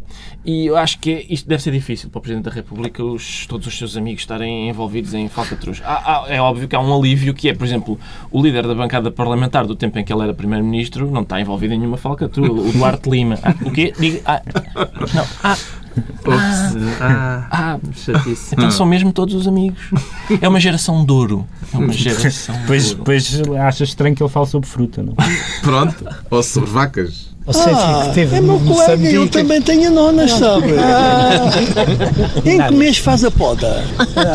[0.45, 3.67] E eu acho que isto deve ser difícil para o Presidente da República, os- todos
[3.67, 5.83] os seus amigos estarem envolvidos em falcatruas.
[5.85, 7.99] Há- há- é óbvio que há um alívio que é, por exemplo,
[8.31, 11.75] o líder da bancada parlamentar do tempo em que ele era Primeiro-Ministro não está envolvido
[11.75, 12.49] em nenhuma falcatrua.
[12.51, 13.39] O Duarte Lima.
[13.43, 13.93] Ah, o quê?
[13.99, 14.21] Diga.
[14.25, 14.43] Ah,
[15.15, 15.25] não.
[15.43, 15.57] Ah.
[17.01, 18.55] Ah, ah, chatice.
[18.55, 19.79] então são mesmo todos os amigos.
[20.41, 21.47] É uma geração de ouro.
[21.73, 23.03] É uma geração de Pois, ouro.
[23.05, 25.15] pois achas estranho que ele fale sobre fruta, não?
[25.63, 26.05] Pronto.
[26.31, 27.36] Ou sobre vacas.
[27.47, 29.29] Ou seja, Ah, que teve é meu colega, eu Moçambique.
[29.29, 30.67] também tenho nonas, sabe?
[32.45, 33.85] em que mês faz a poda?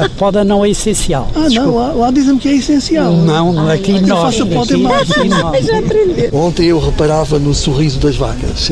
[0.06, 1.30] A poda não é essencial.
[1.36, 1.78] Ah, não, Desculpa.
[1.80, 3.12] lá, lá dizem-me que é essencial.
[3.12, 4.22] Não, não, aqui Eu nós.
[4.36, 5.14] faço a poda em aqui- março.
[5.20, 6.30] aqui.
[6.32, 8.70] Ontem eu reparava no sorriso das vacas.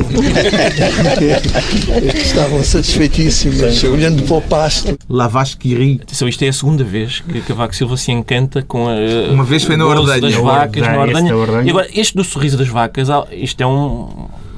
[2.14, 4.96] estavam satisfeitíssimas, olhando para o pasto.
[5.08, 6.00] Lavasquiri.
[6.02, 8.94] Atenção, isto é a segunda vez que Cavaco Silva se encanta com a,
[9.32, 10.20] Uma vez foi na ordenha.
[10.20, 11.30] das A vacas, na ordenha, este ordenha.
[11.32, 11.66] da ordenha.
[11.66, 14.08] E agora, este do sorriso das vacas, ah, isto é um-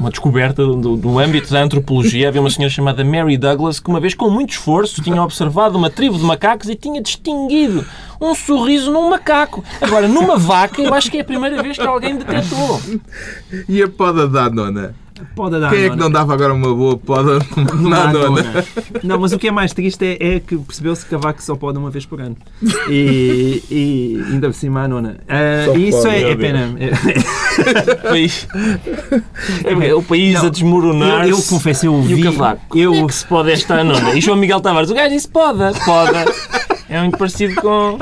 [0.03, 2.29] uma descoberta do, do âmbito da antropologia.
[2.29, 5.89] Havia uma senhora chamada Mary Douglas que uma vez, com muito esforço, tinha observado uma
[5.89, 7.87] tribo de macacos e tinha distinguido
[8.21, 9.65] um sorriso num macaco.
[9.81, 12.81] Agora, numa vaca, eu acho que é a primeira vez que alguém detectou.
[13.69, 14.95] E a poda da nona?
[15.37, 17.39] Poda da Quem é que não dava agora uma boa poda
[17.81, 18.65] na Não, nona?
[19.03, 21.79] Não, mas o que é mais triste é, é que percebeu-se que Cavaco só pode
[21.79, 22.37] uma vez por ano.
[22.89, 25.17] E, e ainda por cima a nona.
[25.67, 26.75] Só e isso pode, é, meu é pena.
[28.05, 28.49] O país,
[29.65, 31.23] é o país Não, a desmoronar.
[31.29, 32.21] Eu, eu confesso, eu E vi.
[32.23, 32.79] o cavaco?
[32.79, 34.15] Eu, é que se pode esta nona?
[34.15, 36.25] E João Miguel Tavares, o gajo disse poda, poda.
[36.89, 37.99] É muito parecido com.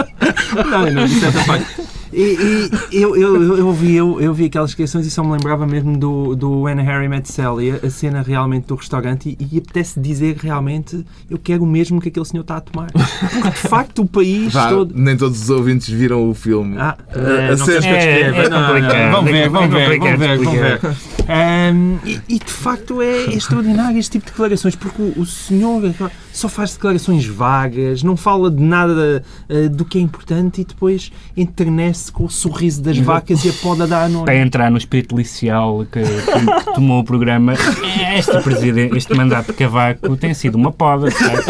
[0.71, 1.67] Não, não dessa parte.
[2.13, 5.31] E, e eu, eu, eu, eu vi, eu, eu vi aquelas descrições e só me
[5.33, 9.49] lembrava mesmo do, do When Harry Met Sally, a, a cena realmente do restaurante, e,
[9.55, 12.91] e apetece dizer realmente eu quero o mesmo que aquele senhor está a tomar.
[12.93, 14.93] Porque de facto o país Vá, todo.
[14.97, 16.77] nem todos os ouvintes viram o filme.
[16.79, 19.11] Ah, A- é, a não cena- É, é Não, não, complicado.
[19.13, 20.81] Vão ver, vão É ver, vão complicado ver, vão ver.
[21.29, 25.27] Ahm, e, e, de facto é, é extraordinário este tipo de declarações, porque o, o
[25.27, 25.81] senhor
[26.33, 31.13] só faz declarações vagas, não fala de nada uh, do que é importante e depois
[31.37, 34.25] enternece com o sorriso das vacas e a poda da anona.
[34.25, 37.55] Para entrar no espírito licial que, que, que tomou o programa,
[38.17, 41.43] este, presidente, este mandato de Cavaco tem sido uma poda, sabe?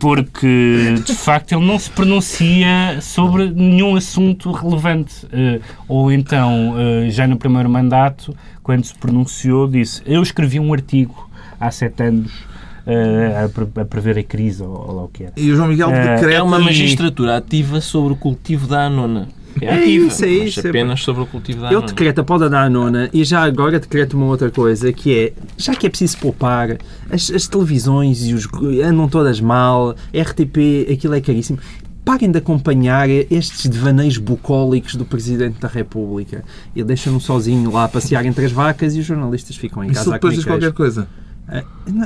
[0.00, 5.26] porque de facto ele não se pronuncia sobre nenhum assunto relevante.
[5.26, 10.72] Uh, ou então, uh, já no primeiro mandato, quando se pronunciou, disse: Eu escrevi um
[10.72, 11.28] artigo
[11.60, 12.49] há sete anos.
[12.90, 15.32] A, a, prever a crise, ou, ou lá o que era.
[15.36, 16.30] E o João Miguel decreta...
[16.30, 19.28] É uma magistratura ativa sobre o cultivo da anona.
[19.60, 20.68] É, é ativa, isso, é isso.
[20.68, 21.82] apenas sobre o cultivo da anona.
[21.82, 25.32] Ele decreta a poda da anona e já agora decreta uma outra coisa, que é,
[25.56, 26.78] já que é preciso poupar,
[27.10, 28.48] as, as televisões e os,
[28.84, 31.58] andam todas mal, RTP, aquilo é caríssimo,
[32.04, 36.44] parem de acompanhar estes devaneios bucólicos do Presidente da República.
[36.74, 40.00] Ele deixa-no sozinho lá a passear entre as vacas e os jornalistas ficam em casa
[40.00, 41.08] Isso depois diz qualquer coisa.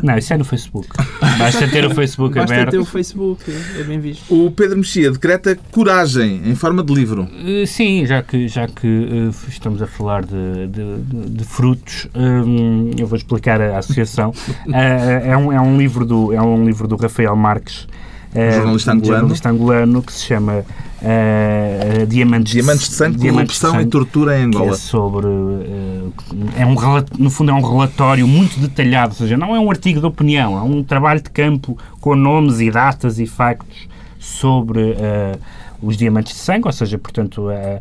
[0.02, 0.88] Não, isso é no Facebook.
[1.38, 2.66] Basta ter o Facebook Basta aberto.
[2.66, 3.44] Basta ter o Facebook,
[3.78, 4.34] é bem visto.
[4.34, 7.24] O Pedro Mexia decreta coragem em forma de livro.
[7.24, 12.90] Uh, sim, já que, já que uh, estamos a falar de, de, de frutos, um,
[12.98, 14.32] eu vou explicar a associação.
[14.72, 17.86] é, um, é, um livro do, é um livro do Rafael Marques
[18.34, 19.18] um jornalista angolano.
[19.18, 20.64] jornalista angolano que se chama
[21.04, 24.72] uh, Diamantes, Diamantes de Sangue, Diamantes Corrupção e Tortura em Angola.
[24.72, 25.26] é sobre.
[25.26, 26.12] Uh,
[26.56, 26.74] é um,
[27.18, 30.58] no fundo, é um relatório muito detalhado, ou seja, não é um artigo de opinião,
[30.58, 34.80] é um trabalho de campo com nomes e datas e factos sobre.
[34.80, 35.38] Uh,
[35.84, 37.80] os diamantes de sangue, ou seja, portanto, a,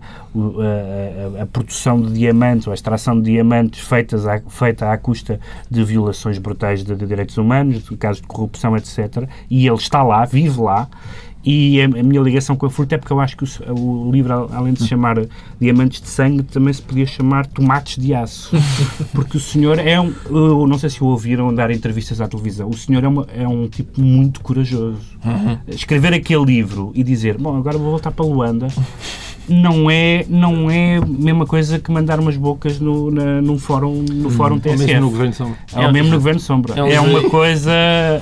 [1.40, 5.40] a, a, produção de diamantes, a extração de diamantes feitas à, feita à custa
[5.70, 9.28] de violações brutais de, de direitos humanos, de casos de corrupção, etc.
[9.50, 10.88] E ele está lá, vive lá,
[11.46, 14.50] e a, minha ligação com a fruta é porque eu acho que o, o, livro,
[14.54, 15.18] além de se chamar
[15.60, 18.56] Diamantes de Sangue, também se podia chamar Tomates de Aço.
[19.12, 20.14] Porque o senhor é um.
[20.30, 22.70] Eu não sei se o ouviram dar entrevistas à televisão.
[22.70, 25.00] O senhor é, uma, é um tipo muito corajoso.
[25.26, 25.58] Uhum.
[25.68, 28.68] Escrever aquele livro e dizer: Bom, agora vou voltar para Luanda
[29.48, 34.04] não é, não é a mesma coisa que mandar umas bocas no, na, num fórum,
[34.10, 34.82] no fórum TSF.
[34.82, 35.58] Ou mesmo no Governo Sombra.
[35.76, 36.74] É, mesmo no Governo Sombra.
[36.76, 37.72] É, um é uma coisa...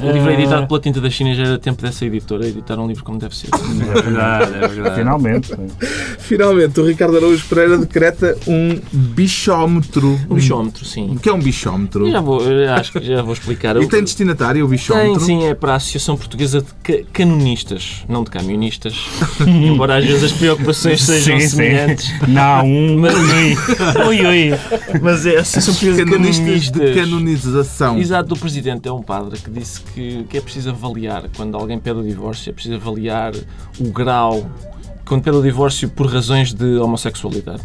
[0.02, 2.88] O livro é editado pela Tinta da China já era tempo dessa editora editar um
[2.88, 3.50] livro como deve ser.
[3.54, 4.96] É verdade, é verdade.
[4.96, 5.52] Finalmente.
[6.20, 10.20] Finalmente, o Ricardo Araújo Pereira decreta um bichómetro.
[10.30, 11.16] Um bichómetro, sim.
[11.16, 12.08] O que é um bichómetro?
[12.08, 12.42] Eu já vou,
[12.76, 13.76] acho que já vou explicar.
[13.82, 15.14] E tem destinatário o bichómetro?
[15.14, 18.96] Tem, sim, é para a Associação Portuguesa de Canonistas, não de camionistas.
[19.46, 22.06] Embora às vezes as preocupações sejam sim, semelhantes.
[22.06, 22.32] Sim.
[22.32, 23.00] Não, um.
[23.00, 23.14] Mas,
[24.08, 24.52] ui, ui.
[25.02, 27.98] Mas é assim, são canonistas de canonização.
[27.98, 31.80] Exato, do presidente é um padre que disse que, que é preciso avaliar, quando alguém
[31.80, 33.34] pede o divórcio, é preciso avaliar
[33.80, 34.50] o grau.
[35.06, 37.64] Quando pede o divórcio por razões de homossexualidade.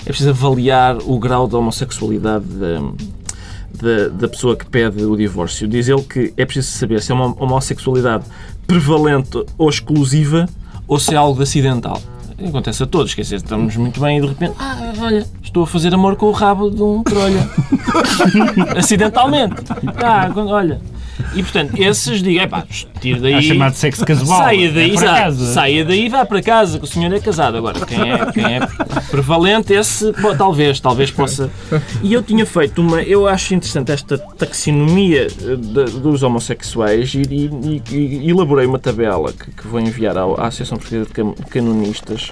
[0.00, 2.78] É preciso avaliar o grau de homossexualidade da,
[3.74, 5.68] da, da, pessoa que pede o divórcio.
[5.68, 8.24] Diz ele que é preciso saber se é uma homossexualidade
[8.66, 10.48] prevalente ou exclusiva
[10.88, 12.00] ou se é algo acidental
[12.48, 15.66] acontece a todos, quer dizer, estamos muito bem e de repente, ah, olha, estou a
[15.66, 17.48] fazer amor com o rabo de um trolha.
[18.76, 19.56] Acidentalmente.
[20.02, 20.80] Ah, olha.
[21.34, 22.64] E portanto, esses digam, pá,
[23.00, 23.34] tira daí.
[23.34, 24.38] É chamado sexo casual.
[24.38, 27.56] Saia daí, é saia daí e vá para casa, que o senhor é casado.
[27.56, 28.60] Agora, quem é, quem é
[29.10, 31.50] prevalente, esse pô, talvez, talvez possa.
[32.02, 33.02] E eu tinha feito uma.
[33.02, 39.32] Eu acho interessante esta taxonomia eh, de, dos homossexuais e, e, e, elaborei uma tabela
[39.32, 42.30] que, que vou enviar à, à Associação Portuguesa de Canonistas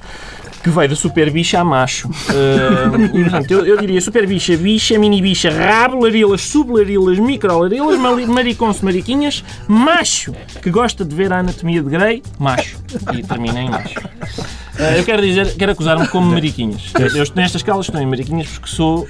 [0.69, 2.09] que vai da super bicha a macho.
[2.09, 7.99] Uh, portanto, eu, eu, diria super bicha, bicha, mini bicha, rabo, larilas, sublarilas, microlarilas,
[8.29, 12.79] mariconso, mariquinhas, macho, que gosta de ver a anatomia de Grey, macho.
[13.17, 13.99] E termina em macho.
[13.99, 16.93] Uh, eu quero dizer, quero acusar-me como mariquinhas.
[16.95, 19.09] Eu, nestas escala estou em mariquinhas porque sou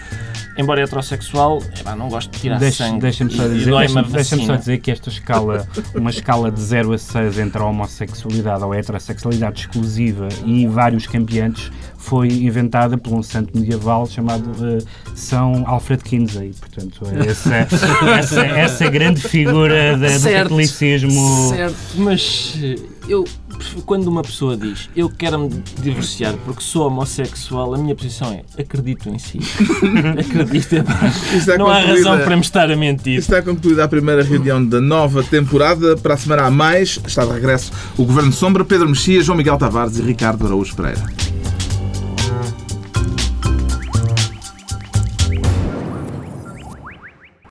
[0.58, 3.00] embora heterossexual, epá, não gosto de tirar deixa, sangue.
[3.00, 6.98] Deixa-me só, dizer, deixa deixa só dizer que esta escala, uma escala de 0 a
[6.98, 13.22] 6 entre a homossexualidade ou a heterossexualidade exclusiva e vários campeantes foi inventada por um
[13.22, 14.84] santo medieval chamado uh,
[15.14, 16.54] São Alfred Kinsey.
[16.58, 17.54] Portanto, essa,
[18.18, 21.50] essa, essa grande figura da, do catolicismo.
[21.50, 22.58] Certo, mas
[23.08, 23.24] eu
[23.84, 29.08] quando uma pessoa diz eu quero-me divorciar porque sou homossexual, a minha posição é acredito
[29.08, 29.38] em si.
[30.18, 30.76] acredito.
[31.58, 33.18] Não há razão para me estar a mentir.
[33.18, 35.96] Está concluída a primeira reunião da nova temporada.
[35.96, 39.58] Para a semana a mais, está de regresso o Governo Sombra, Pedro Mexia, João Miguel
[39.58, 41.02] Tavares e Ricardo Araújo Pereira.